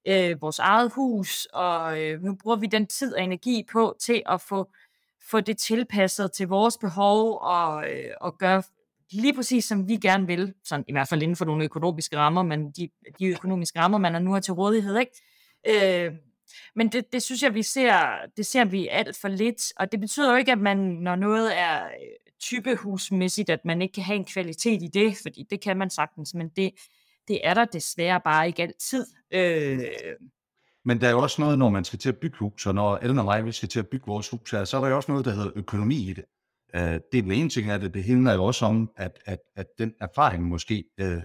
øh, 0.07 0.41
vores 0.41 0.59
eget 0.59 0.91
hus, 0.95 1.45
og 1.45 2.01
øh, 2.01 2.21
nu 2.21 2.35
bruger 2.35 2.57
vi 2.57 2.65
den 2.65 2.87
tid 2.87 3.13
og 3.13 3.23
energi 3.23 3.65
på 3.71 3.95
til 3.99 4.23
at 4.25 4.41
få, 4.41 4.71
få 5.29 5.39
det 5.39 5.57
tilpasset 5.57 6.31
til 6.31 6.47
vores 6.47 6.77
behov 6.77 7.39
og, 7.41 7.89
øh, 7.89 8.11
og 8.21 8.37
gøre 8.37 8.63
lige 9.11 9.33
præcis 9.33 9.65
som 9.65 9.87
vi 9.87 9.95
gerne 9.95 10.27
vil, 10.27 10.53
sådan, 10.63 10.85
i 10.87 10.91
hvert 10.91 11.07
fald 11.07 11.23
inden 11.23 11.35
for 11.35 11.45
nogle 11.45 11.63
økonomiske 11.63 12.17
rammer, 12.17 12.43
men 12.43 12.71
de, 12.71 12.89
de 13.19 13.25
økonomiske 13.25 13.79
rammer, 13.79 13.97
man 13.97 14.21
nu 14.21 14.33
har 14.33 14.39
til 14.39 14.53
rådighed, 14.53 14.97
ikke? 14.99 16.05
Øh, 16.05 16.11
men 16.75 16.87
det, 16.87 17.13
det 17.13 17.23
synes 17.23 17.43
jeg, 17.43 17.53
vi 17.53 17.63
ser, 17.63 18.15
det 18.37 18.45
ser 18.45 18.65
vi 18.65 18.87
alt 18.87 19.17
for 19.21 19.27
lidt, 19.27 19.73
og 19.77 19.91
det 19.91 19.99
betyder 19.99 20.31
jo 20.31 20.37
ikke, 20.37 20.51
at 20.51 20.59
man, 20.59 20.77
når 20.77 21.15
noget 21.15 21.59
er 21.59 21.89
typehusmæssigt, 22.41 23.49
at 23.49 23.65
man 23.65 23.81
ikke 23.81 23.93
kan 23.93 24.03
have 24.03 24.15
en 24.15 24.25
kvalitet 24.25 24.83
i 24.83 24.87
det, 24.93 25.17
fordi 25.21 25.45
det 25.49 25.61
kan 25.61 25.77
man 25.77 25.89
sagtens, 25.89 26.33
men 26.33 26.49
det, 26.49 26.71
det 27.27 27.39
er 27.43 27.53
der 27.53 27.65
desværre 27.65 28.21
bare 28.23 28.47
ikke 28.47 28.63
altid. 28.63 29.05
Øh... 29.31 29.79
Men 30.85 31.01
der 31.01 31.07
er 31.07 31.11
jo 31.11 31.19
også 31.19 31.41
noget, 31.41 31.59
når 31.59 31.69
man 31.69 31.83
skal 31.83 31.99
til 31.99 32.09
at 32.09 32.17
bygge 32.17 32.37
hus, 32.37 32.65
og 32.65 32.75
når 32.75 32.97
Ellen 32.97 33.19
og 33.19 33.25
mig 33.25 33.45
vi 33.45 33.51
skal 33.51 33.69
til 33.69 33.79
at 33.79 33.87
bygge 33.87 34.05
vores 34.05 34.29
hus 34.29 34.51
her, 34.51 34.65
så 34.65 34.77
er 34.77 34.81
der 34.81 34.89
jo 34.89 34.95
også 34.95 35.11
noget, 35.11 35.25
der 35.25 35.31
hedder 35.31 35.51
økonomi 35.55 36.09
i 36.09 36.13
det. 36.13 36.23
Øh, 36.75 36.81
det 36.81 37.17
er 37.17 37.21
den 37.21 37.31
ene 37.31 37.49
ting 37.49 37.69
af 37.69 37.79
det. 37.79 37.93
Det 37.93 38.03
handler 38.03 38.33
jo 38.33 38.43
også 38.43 38.65
om, 38.65 38.91
at, 38.97 39.19
at, 39.25 39.39
at 39.55 39.67
den 39.77 39.93
erfaring 40.01 40.43
måske 40.43 40.83
øh, 40.99 41.21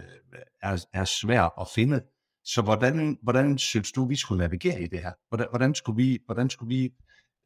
er, 0.63 0.85
er 0.93 1.05
svær 1.05 1.61
at 1.61 1.69
finde. 1.75 2.01
Så 2.45 2.63
hvordan, 2.63 3.19
hvordan 3.23 3.59
synes 3.59 3.93
du, 3.93 4.05
vi 4.05 4.17
skulle 4.17 4.39
navigere 4.39 4.83
i 4.83 4.87
det 4.87 4.99
her? 4.99 5.13
Hvordan, 5.29 5.47
hvordan 5.51 5.75
skulle 5.75 5.97
vi, 5.97 6.19
hvordan 6.27 6.51
skulle 6.51 6.75
vi 6.75 6.93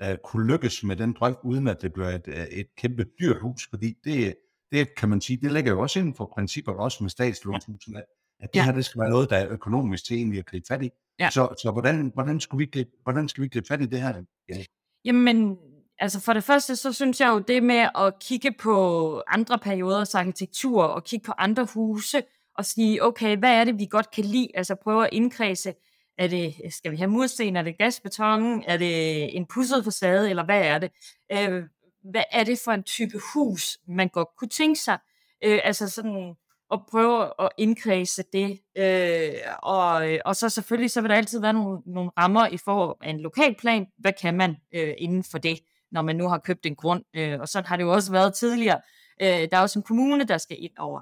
uh, 0.05 0.15
kunne 0.25 0.47
lykkes 0.47 0.85
med 0.85 0.97
den 0.97 1.13
drøm, 1.13 1.37
uden 1.45 1.69
at 1.69 1.83
det 1.83 1.93
bliver 1.93 2.09
et, 2.09 2.29
uh, 2.29 2.35
et 2.35 2.67
kæmpe 2.77 3.07
dyrt 3.21 3.41
hus? 3.41 3.67
Fordi 3.71 3.95
det, 4.05 4.35
det 4.73 4.95
kan 4.95 5.09
man 5.09 5.21
sige, 5.21 5.37
det 5.37 5.53
ligger 5.53 5.73
jo 5.73 5.81
også 5.81 5.99
inden 5.99 6.15
for 6.15 6.33
principper, 6.35 6.73
også 6.73 7.05
med 7.05 7.11
statslånshusene, 7.11 8.03
at 8.41 8.55
det 8.55 8.61
ja. 8.61 8.65
her 8.65 8.73
det 8.73 8.85
skal 8.85 9.01
være 9.01 9.11
noget, 9.11 9.31
der 9.31 9.37
er 9.37 9.49
økonomisk 9.51 10.05
til 10.05 10.17
egentlig 10.17 10.39
at 10.39 10.47
gribe 10.47 10.65
fat 10.69 10.83
i. 10.83 10.91
Ja. 11.19 11.31
Så, 11.31 11.55
så 11.63 11.71
hvordan, 11.71 12.11
hvordan, 12.15 12.41
skulle 12.41 12.67
vi 12.67 12.71
gribe, 12.73 12.91
hvordan 13.03 13.29
skal 13.29 13.43
vi 13.45 13.49
gribe 13.49 13.67
fat 13.67 13.81
i 13.83 13.87
det 13.87 14.01
her? 14.01 14.23
Ja. 14.49 14.65
Jamen, 15.05 15.57
altså 15.99 16.21
for 16.21 16.33
det 16.33 16.45
første, 16.45 16.77
så 16.77 16.93
synes 16.93 17.21
jeg 17.21 17.29
jo 17.29 17.39
det 17.39 17.63
med 17.63 17.89
at 17.99 18.19
kigge 18.21 18.55
på 18.61 19.23
andre 19.29 19.59
perioders 19.59 20.15
arkitektur, 20.15 20.83
og 20.83 21.05
kigge 21.05 21.25
på 21.25 21.33
andre 21.39 21.67
huse, 21.75 22.23
og 22.55 22.65
sige, 22.65 23.05
okay, 23.05 23.37
hvad 23.37 23.51
er 23.51 23.65
det, 23.65 23.79
vi 23.79 23.87
godt 23.91 24.11
kan 24.11 24.25
lide? 24.25 24.49
Altså 24.55 24.75
prøve 24.75 25.05
at 25.05 25.11
indkredse, 25.13 25.75
er 26.21 26.29
det, 26.29 26.55
skal 26.71 26.93
vi 26.93 26.97
have 26.97 27.11
mursten, 27.11 27.57
er 27.57 27.63
det 27.63 27.79
gasbeton, 27.79 28.65
er 28.67 28.77
det 28.77 29.37
en 29.37 29.47
pudset 29.47 29.85
facade, 29.85 30.31
eller 30.31 30.45
hvad 30.45 30.61
er 30.61 30.79
det? 30.79 30.91
Øh, 31.33 31.63
hvad 32.11 32.23
er 32.33 32.45
det 32.45 32.61
for 32.65 32.73
en 32.73 32.83
type 32.83 33.19
hus, 33.35 33.79
man 33.89 34.09
godt 34.09 34.29
kunne 34.39 34.49
tænke 34.49 34.81
sig? 34.81 34.99
Øh, 35.45 35.61
altså 35.65 35.89
sådan, 35.89 36.35
at 36.73 36.81
prøve 36.91 37.33
at 37.39 37.49
indkredse 37.59 38.25
det. 38.33 38.61
Øh, 38.79 39.35
og, 39.63 40.13
øh, 40.13 40.19
og 40.25 40.37
så 40.37 40.49
selvfølgelig, 40.49 40.91
så 40.91 41.01
vil 41.01 41.11
der 41.11 41.17
altid 41.17 41.41
være 41.41 41.53
nogle, 41.53 41.79
nogle 41.87 42.11
rammer 42.19 42.47
i 42.47 42.57
form 42.57 42.97
af 43.01 43.11
en 43.11 43.21
lokalplan. 43.21 43.87
Hvad 43.99 44.13
kan 44.23 44.37
man 44.37 44.57
øh, 44.75 44.95
inden 44.99 45.25
for 45.25 45.39
det, 45.39 45.59
når 45.93 46.03
man 46.03 46.17
nu 46.17 46.29
har 46.29 46.39
købt 46.39 46.67
en 46.67 46.77
grund? 46.77 47.05
Øh, 47.17 47.41
og 47.41 47.49
sådan 47.49 47.67
har 47.67 47.77
det 47.77 47.85
jo 47.85 47.93
også 47.93 48.13
været 48.13 48.35
tidligere. 48.35 48.81
Øh, 49.23 49.29
der 49.29 49.57
er 49.57 49.61
også 49.61 49.79
en 49.79 49.83
kommune, 49.83 50.25
der 50.25 50.39
skal 50.39 50.57
ind 50.61 50.79
over. 50.79 51.01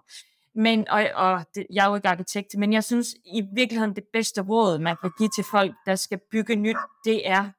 Men, 0.54 0.88
og, 0.88 1.04
og 1.14 1.44
det, 1.54 1.66
jeg 1.72 1.84
er 1.84 1.88
jo 1.88 1.94
ikke 1.94 2.08
arkitekt, 2.08 2.58
men 2.58 2.72
jeg 2.72 2.84
synes 2.84 3.14
i 3.24 3.42
virkeligheden, 3.54 3.96
det 3.96 4.04
bedste 4.12 4.42
råd, 4.42 4.78
man 4.78 4.96
kan 5.00 5.10
give 5.18 5.28
til 5.36 5.44
folk, 5.50 5.74
der 5.86 5.94
skal 5.94 6.20
bygge 6.30 6.56
nyt, 6.56 6.76
det 7.04 7.28
er 7.28 7.50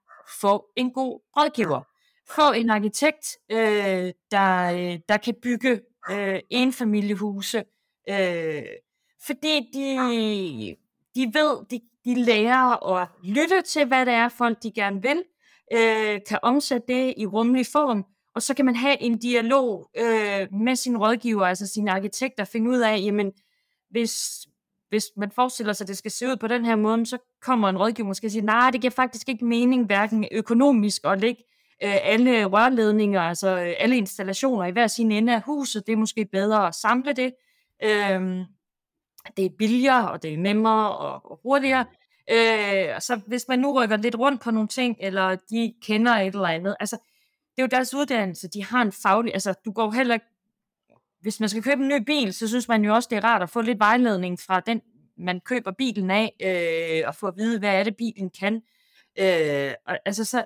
få 0.41 0.65
en 0.75 0.91
god 0.91 1.21
rådgiver. 1.38 1.82
Få 2.30 2.52
en 2.52 2.69
arkitekt, 2.69 3.38
øh, 3.52 4.13
der, 4.32 4.71
øh, 4.71 4.99
der 5.10 5.17
kan 5.17 5.36
bygge 5.43 5.82
øh, 6.12 6.39
enfamiliehuse, 6.49 7.63
øh, 8.10 8.63
fordi 9.25 9.69
de, 9.73 10.75
de 11.15 11.32
ved, 11.34 11.65
de, 11.69 11.82
de 12.06 12.23
lærer 12.23 12.93
at 12.97 13.08
lytte 13.23 13.62
til, 13.62 13.86
hvad 13.86 14.06
det 14.06 14.13
er, 14.13 14.30
folk 14.30 14.63
de 14.63 14.71
gerne 14.71 15.02
vil, 15.02 15.23
øh, 15.73 16.19
kan 16.28 16.39
omsætte 16.41 16.88
det 16.88 17.13
i 17.17 17.25
rummelig 17.25 17.65
form, 17.65 18.06
og 18.39 18.43
så 18.43 18.54
kan 18.54 18.65
man 18.65 18.75
have 18.75 19.02
en 19.02 19.17
dialog 19.17 19.89
øh, 19.97 20.54
med 20.54 20.75
sin 20.75 20.97
rådgiver, 20.97 21.45
altså 21.45 21.67
sin 21.67 21.88
arkitekt, 21.88 22.39
og 22.39 22.47
finde 22.47 22.69
ud 22.69 22.80
af, 22.80 22.99
jamen, 22.99 23.32
hvis, 23.89 24.47
hvis 24.89 25.06
man 25.17 25.32
forestiller 25.32 25.73
sig, 25.73 25.86
at 25.86 25.88
det 25.88 25.97
skal 25.97 26.12
se 26.12 26.28
ud 26.28 26.38
på 26.38 26.47
den 26.47 26.65
her 26.65 26.75
måde, 26.75 27.06
så 27.06 27.17
kommer 27.41 27.69
en 27.69 27.78
rådgiver 27.78 28.08
måske 28.08 28.28
og 28.28 28.32
siger, 28.32 28.43
nej, 28.43 28.71
det 28.71 28.82
giver 28.82 28.91
faktisk 28.91 29.30
ikke 29.30 29.45
mening, 29.45 29.86
hverken 29.86 30.28
økonomisk 30.32 31.02
at 31.06 31.19
lægge 31.21 31.43
øh, 31.84 31.97
alle 32.04 32.45
rørledninger, 32.45 33.21
altså 33.21 33.49
øh, 33.49 33.73
alle 33.78 33.97
installationer 33.97 34.65
i 34.65 34.71
hver 34.71 34.88
sin 34.88 35.12
ende 35.12 35.36
af 35.36 35.41
huset. 35.41 35.88
Det 35.88 35.93
er 35.93 35.97
måske 35.97 36.25
bedre 36.25 36.67
at 36.67 36.75
samle 36.75 37.13
det. 37.13 37.34
Øh, 37.84 38.45
det 39.38 39.45
er 39.45 39.49
billigere, 39.58 40.12
og 40.12 40.23
det 40.23 40.34
er 40.34 40.38
nemmere 40.38 40.97
og, 40.97 41.39
hurtigere. 41.43 41.86
Øh, 42.32 43.02
så 43.02 43.21
hvis 43.28 43.45
man 43.47 43.60
nu 43.60 43.73
rykker 43.73 43.97
lidt 43.97 44.15
rundt 44.15 44.41
på 44.41 44.52
nogle 44.52 44.67
ting, 44.67 44.97
eller 44.99 45.36
de 45.36 45.73
kender 45.82 46.12
et 46.12 46.34
eller 46.34 46.47
andet, 46.47 46.75
altså 46.80 46.97
det 47.60 47.63
er 47.63 47.67
jo 47.67 47.78
deres 47.78 47.93
uddannelse, 47.93 48.48
de 48.48 48.63
har 48.65 48.82
en 48.82 48.91
faglig, 48.91 49.34
altså 49.34 49.54
du 49.65 49.72
går 49.72 49.91
heller 49.91 50.13
ikke, 50.13 50.26
hvis 51.22 51.39
man 51.39 51.50
skal 51.50 51.63
købe 51.63 51.82
en 51.82 51.88
ny 51.88 52.04
bil, 52.06 52.34
så 52.34 52.48
synes 52.48 52.67
man 52.67 52.86
jo 52.86 52.95
også, 52.95 53.08
det 53.12 53.17
er 53.17 53.24
rart 53.24 53.41
at 53.41 53.50
få 53.50 53.62
lidt 53.62 53.80
vejledning 53.80 54.39
fra 54.39 54.60
den, 54.60 54.82
man 55.17 55.39
køber 55.39 55.72
bilen 55.72 56.12
af, 56.12 56.34
øh, 56.41 57.08
og 57.08 57.15
få 57.15 57.28
at 57.28 57.34
vide, 57.38 57.60
hvad 57.60 57.80
er 57.80 57.84
det, 57.84 57.98
bilen 57.98 58.30
kan. 58.30 58.62
Øh, 59.19 59.74
og, 59.88 60.00
altså 60.06 60.26
så, 60.26 60.45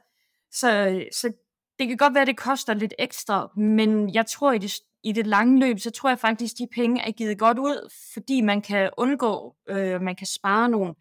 så, 0.52 1.04
så 1.12 1.32
det 1.80 1.88
kan 1.88 1.98
godt 1.98 2.14
være, 2.14 2.26
det 2.26 2.38
koster 2.38 2.74
lidt 2.74 2.94
ekstra, 3.00 3.48
men 3.58 4.14
jeg 4.14 4.26
tror, 4.26 4.52
i 4.52 4.58
det, 4.58 4.74
i 5.04 5.12
det 5.12 5.28
lange 5.28 5.60
løb, 5.60 5.80
så 5.80 5.92
tror 5.92 6.10
jeg 6.10 6.20
faktisk, 6.20 6.58
de 6.58 6.68
penge 6.76 7.02
er 7.02 7.12
givet 7.12 7.40
godt 7.40 7.60
ud, 7.60 7.92
fordi 8.14 8.42
man 8.42 8.62
kan 8.62 8.90
undgå, 8.98 9.56
øh, 9.70 10.02
man 10.02 10.16
kan 10.16 10.28
spare 10.28 10.70
nogle, 10.70 10.96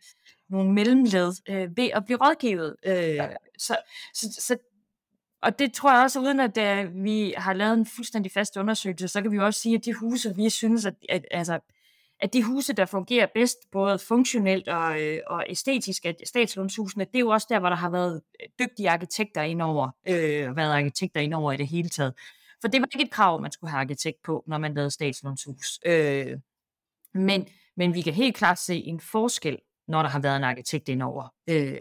nogle 0.48 0.72
mellemled 0.72 1.32
øh, 1.48 1.76
ved 1.76 1.90
at 1.94 2.04
blive 2.04 2.18
rådgivet. 2.18 2.76
Øh, 2.86 3.20
så, 3.58 3.76
så, 4.14 4.26
så, 4.38 4.56
og 5.42 5.58
det 5.58 5.72
tror 5.72 5.92
jeg 5.92 6.02
også, 6.02 6.20
uden 6.20 6.40
at 6.40 6.86
uh, 6.86 7.04
vi 7.04 7.34
har 7.36 7.52
lavet 7.52 7.74
en 7.74 7.86
fuldstændig 7.86 8.32
fast 8.32 8.56
undersøgelse, 8.56 9.08
så 9.08 9.22
kan 9.22 9.32
vi 9.32 9.38
også 9.38 9.60
sige, 9.60 9.74
at 9.74 9.84
de 9.84 9.94
huse, 9.94 10.36
vi 10.36 10.50
synes, 10.50 10.86
at, 10.86 10.94
at, 11.08 11.24
altså, 11.30 11.58
at 12.20 12.32
de 12.32 12.42
huse, 12.42 12.72
der 12.72 12.84
fungerer 12.84 13.26
bedst, 13.34 13.58
både 13.72 13.98
funktionelt 13.98 14.68
og, 14.68 15.02
øh, 15.02 15.20
og 15.26 15.44
æstetisk, 15.48 16.06
at 16.06 16.16
statslånshusene, 16.24 17.04
det 17.04 17.14
er 17.14 17.20
jo 17.20 17.28
også 17.28 17.46
der, 17.50 17.58
hvor 17.58 17.68
der 17.68 17.76
har 17.76 17.90
været 17.90 18.22
dygtige 18.60 18.90
arkitekter 18.90 19.42
indover, 19.42 19.90
øh, 20.08 20.56
været 20.56 20.72
arkitekter 20.72 21.20
indover 21.20 21.52
i 21.52 21.56
det 21.56 21.66
hele 21.66 21.88
taget. 21.88 22.14
For 22.60 22.68
det 22.68 22.80
var 22.80 22.88
ikke 22.94 23.04
et 23.04 23.10
krav, 23.10 23.40
man 23.40 23.52
skulle 23.52 23.70
have 23.70 23.80
arkitekt 23.80 24.22
på, 24.22 24.44
når 24.46 24.58
man 24.58 24.74
lavede 24.74 24.90
statslånshus. 24.90 25.80
Øh, 25.86 26.38
men, 27.14 27.48
men 27.76 27.94
vi 27.94 28.02
kan 28.02 28.12
helt 28.12 28.36
klart 28.36 28.58
se 28.58 28.76
en 28.76 29.00
forskel, 29.00 29.58
når 29.88 30.02
der 30.02 30.08
har 30.08 30.20
været 30.20 30.36
en 30.36 30.44
arkitekt 30.44 30.88
indover. 30.88 31.34
Øh, 31.50 31.78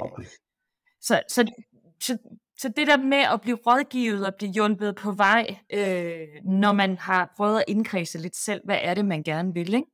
så, 1.02 1.22
så, 1.28 1.52
så, 2.02 2.18
så 2.58 2.70
det 2.70 2.88
der 2.88 2.98
med 2.98 3.18
at 3.34 3.42
blive 3.42 3.58
rådgivet 3.68 4.26
og 4.26 4.36
blive 4.36 4.52
hjulpet 4.52 4.96
på 4.96 5.12
vej, 5.12 5.56
øh, 5.74 6.28
når 6.44 6.72
man 6.72 6.98
har 6.98 7.34
prøvet 7.38 7.58
at 7.58 7.66
indkredse 7.68 8.18
lidt 8.18 8.36
selv, 8.36 8.62
hvad 8.66 8.78
er 8.82 8.94
det, 8.94 9.06
man 9.06 9.24
gerne 9.24 9.54
vil, 9.54 9.74
ikke? 9.74 9.88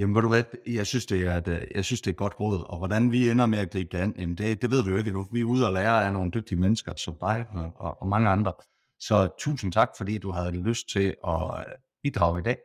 Jamen, 0.00 0.14
ved 0.14 0.22
du 0.22 0.28
hvad, 0.28 0.44
jeg 0.66 0.86
synes, 0.86 1.06
det 1.06 1.26
er 1.26 1.36
et, 1.36 1.48
øh, 1.48 1.60
jeg 1.74 1.84
synes, 1.84 2.00
det 2.00 2.06
er 2.06 2.12
et 2.12 2.16
godt 2.16 2.40
råd, 2.40 2.64
og 2.68 2.78
hvordan 2.78 3.12
vi 3.12 3.30
ender 3.30 3.46
med 3.46 3.58
at 3.58 3.70
gribe 3.70 3.96
det 3.96 4.02
an, 4.02 4.14
jamen 4.18 4.34
det, 4.34 4.62
det 4.62 4.70
ved 4.70 4.84
vi 4.84 4.90
jo 4.90 4.96
ikke 4.96 5.08
endnu. 5.08 5.26
Vi 5.32 5.40
er 5.40 5.44
ude 5.44 5.66
og 5.66 5.72
lære 5.72 6.04
af 6.06 6.12
nogle 6.12 6.30
dygtige 6.30 6.58
mennesker, 6.58 6.92
som 6.96 7.14
dig 7.20 7.44
og, 7.50 7.72
og, 7.76 8.02
og 8.02 8.08
mange 8.08 8.28
andre. 8.28 8.52
Så 9.00 9.28
tusind 9.38 9.72
tak, 9.72 9.88
fordi 9.96 10.18
du 10.18 10.30
havde 10.30 10.50
lyst 10.50 10.88
til 10.88 11.14
at 11.26 11.42
øh, 11.58 11.64
bidrage 12.02 12.40
i 12.40 12.42
dag. 12.42 12.56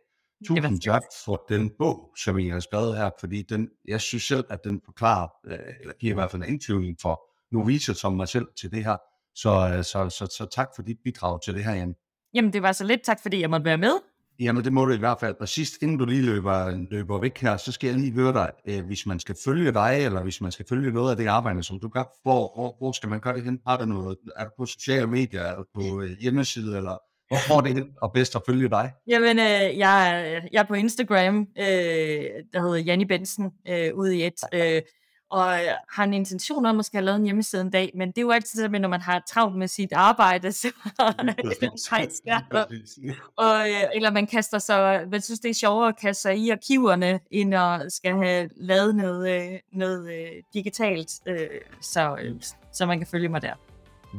Tusind 0.47 0.81
tak 0.81 1.03
for 1.25 1.45
den 1.49 1.71
bog, 1.77 2.13
som 2.17 2.39
I 2.39 2.49
har 2.49 2.59
skrevet 2.59 2.97
her, 2.97 3.09
fordi 3.19 3.41
den, 3.41 3.69
jeg 3.87 4.01
synes 4.01 4.23
selv, 4.23 4.45
at 4.49 4.63
den 4.63 4.81
forklarer, 4.85 5.27
øh, 5.45 5.59
eller 5.81 5.93
giver 5.99 6.13
i 6.13 6.15
hvert 6.15 6.31
fald 6.31 6.43
en 6.43 6.49
indtydning 6.49 6.97
for 7.01 7.21
noviser 7.55 7.93
som 7.93 8.13
mig 8.13 8.27
selv 8.27 8.47
til 8.59 8.71
det 8.71 8.85
her. 8.85 8.97
Så, 9.35 9.83
så, 9.91 10.09
så, 10.09 10.35
så 10.37 10.47
tak 10.55 10.67
for 10.75 10.81
dit 10.81 10.97
bidrag 11.03 11.41
til 11.41 11.53
det 11.53 11.63
her, 11.63 11.73
Jan. 11.73 11.95
Jamen, 12.33 12.53
det 12.53 12.61
var 12.61 12.71
så 12.71 12.83
lidt 12.83 13.01
tak, 13.03 13.21
fordi 13.21 13.41
jeg 13.41 13.49
måtte 13.49 13.65
være 13.65 13.77
med. 13.77 13.99
Jamen, 14.39 14.63
det 14.63 14.73
må 14.73 14.85
du 14.85 14.93
i 14.93 14.97
hvert 14.97 15.19
fald. 15.19 15.35
Og 15.39 15.49
sidst, 15.49 15.73
inden 15.81 15.97
du 15.97 16.05
lige 16.05 16.21
løber, 16.21 16.87
løber 16.91 17.19
væk 17.19 17.37
her, 17.37 17.57
så 17.57 17.71
skal 17.71 17.87
jeg 17.87 17.99
lige 17.99 18.11
høre 18.11 18.33
dig, 18.33 18.51
øh, 18.67 18.85
hvis 18.85 19.05
man 19.05 19.19
skal 19.19 19.35
følge 19.45 19.71
dig, 19.71 19.97
eller 20.05 20.23
hvis 20.23 20.41
man 20.41 20.51
skal 20.51 20.65
følge 20.69 20.91
noget 20.91 21.11
af 21.11 21.17
det 21.17 21.27
arbejde, 21.27 21.63
som 21.63 21.79
du 21.79 21.87
gør, 21.87 22.03
hvor, 22.23 22.51
hvor, 22.55 22.75
hvor 22.77 22.91
skal 22.91 23.09
man 23.09 23.19
gøre 23.19 23.35
det 23.35 23.43
hen? 23.43 23.59
Har 23.67 23.77
du 23.77 23.85
noget? 23.85 24.17
Er 24.35 24.43
du 24.43 24.49
på 24.57 24.65
sociale 24.65 25.07
medier, 25.07 25.41
er 25.41 25.55
du 25.55 25.65
på 25.75 26.01
øh, 26.01 26.09
hjemmeside, 26.21 26.77
eller 26.77 26.97
hvor, 27.27 27.57
er 27.57 27.61
det 27.61 27.73
hen 27.73 27.89
og 28.01 28.11
bedst 28.13 28.35
at 28.35 28.41
følge 28.47 28.69
dig? 28.69 28.91
Jamen, 29.07 29.39
øh, 29.39 29.77
jeg, 29.77 30.41
jeg 30.51 30.59
er 30.59 30.67
på 30.67 30.73
Instagram, 30.73 31.37
øh, 31.57 31.65
der 32.53 32.61
hedder 32.61 32.77
Janni 32.77 33.05
Bensen, 33.05 33.51
øh, 33.69 33.95
ude 33.95 34.17
i 34.17 34.25
et. 34.25 34.41
Øh, 34.53 34.81
og 35.35 35.53
øh, 35.53 35.71
har 35.89 36.03
en 36.03 36.13
intention 36.13 36.65
om 36.65 36.79
at 36.79 36.85
skal 36.85 36.97
have 36.97 37.05
lavet 37.05 37.19
en 37.19 37.25
hjemmeside 37.25 37.61
en 37.61 37.69
dag, 37.69 37.91
men 37.95 38.07
det 38.07 38.17
er 38.17 38.21
jo 38.21 38.31
altid 38.31 38.59
sådan, 38.59 38.81
når 38.81 38.89
man 38.89 39.01
har 39.01 39.23
travlt 39.29 39.55
med 39.55 39.67
sit 39.67 39.93
arbejde, 39.93 40.51
så 40.61 40.71
og, 43.37 43.69
øh, 43.69 43.83
eller 43.95 44.11
man 44.11 44.27
kaster 44.27 44.59
sig, 44.59 45.07
man 45.11 45.21
synes 45.21 45.39
det 45.39 45.49
er 45.49 45.53
sjovere 45.53 45.87
at 45.87 45.99
kaste 46.01 46.21
sig 46.21 46.37
i 46.37 46.49
arkiverne, 46.49 47.19
end 47.31 47.55
at 47.55 47.93
skal 47.93 48.15
have 48.15 48.49
lavet 48.55 48.95
noget, 48.95 49.29
øh, 49.29 49.59
noget 49.73 50.09
digitalt, 50.53 51.11
så, 51.81 52.17
så 52.73 52.85
man 52.85 52.97
kan 52.97 53.07
følge 53.07 53.29
mig 53.29 53.41
der. 53.41 53.53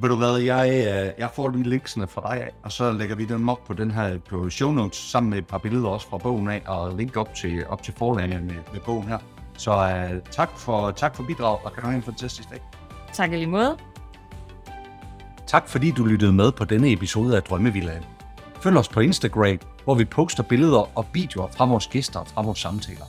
Ved 0.01 0.09
du 0.09 0.17
hvad, 0.17 0.37
jeg, 0.37 1.15
jeg 1.19 1.31
får 1.35 1.49
lige 1.49 1.69
linksene 1.69 2.07
fra 2.07 2.35
dig 2.35 2.51
og 2.63 2.73
så 2.73 2.93
lægger 2.93 3.17
vi 3.17 3.25
dem 3.25 3.49
op 3.49 3.65
på 3.65 3.75
den 3.75 3.91
her 3.91 4.19
på 4.19 4.51
show 4.51 4.73
notes, 4.73 4.99
sammen 4.99 5.31
med 5.31 5.39
et 5.39 5.47
par 5.47 5.59
billeder 5.59 5.89
også 5.89 6.09
fra 6.09 6.19
bogen 6.19 6.49
af, 6.49 6.63
og 6.67 6.97
link 6.97 7.17
op 7.17 7.35
til, 7.35 7.67
op 7.67 7.83
til 7.83 7.95
forlaget 7.95 8.43
med, 8.43 8.55
med 8.73 8.81
bogen 8.87 9.09
her. 9.09 9.19
Så 9.57 9.73
uh, 9.73 10.23
tak, 10.31 10.59
for, 10.59 10.91
tak 10.91 11.17
for 11.17 11.23
bidrag, 11.23 11.59
og 11.65 11.73
kan 11.73 11.83
du 11.83 11.89
have 11.89 11.97
en 11.97 12.03
fantastisk 12.03 12.51
dag. 12.51 12.61
Tak 13.13 13.33
i 13.33 13.37
lige 13.37 13.47
måde. 13.47 13.77
Tak 15.47 15.69
fordi 15.69 15.91
du 15.91 16.05
lyttede 16.05 16.33
med 16.33 16.53
på 16.53 16.65
denne 16.65 16.93
episode 16.93 17.37
af 17.37 17.43
Drømmevillaen. 17.43 18.05
Følg 18.61 18.77
os 18.77 18.89
på 18.89 19.01
Instagram, 19.01 19.59
hvor 19.85 19.95
vi 19.95 20.05
poster 20.05 20.43
billeder 20.43 20.99
og 20.99 21.07
videoer 21.13 21.49
fra 21.49 21.65
vores 21.65 21.87
gæster 21.87 22.21
og 22.21 22.27
fra 22.27 22.43
vores 22.43 22.59
samtaler. 22.59 23.05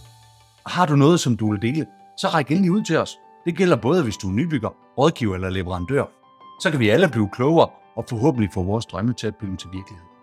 Og 0.63 0.71
har 0.71 0.86
du 0.86 0.95
noget, 0.95 1.19
som 1.19 1.38
du 1.38 1.51
vil 1.51 1.62
dele, 1.62 1.86
så 2.17 2.27
ræk 2.27 2.51
endelig 2.51 2.71
ud 2.71 2.83
til 2.83 2.97
os. 2.97 3.17
Det 3.45 3.57
gælder 3.57 3.75
både, 3.75 4.03
hvis 4.03 4.17
du 4.17 4.27
er 4.27 4.33
nybygger, 4.33 4.69
rådgiver 4.97 5.36
eller 5.36 5.49
leverandør. 5.49 6.03
Så 6.62 6.71
kan 6.71 6.79
vi 6.79 6.89
alle 6.89 7.10
blive 7.10 7.29
klogere 7.29 7.69
og 7.95 8.05
forhåbentlig 8.10 8.49
få 8.53 8.63
vores 8.63 8.86
drømme 8.86 9.13
til 9.13 9.27
at 9.27 9.36
blive 9.36 9.57
til 9.57 9.69
virkelighed. 9.73 10.16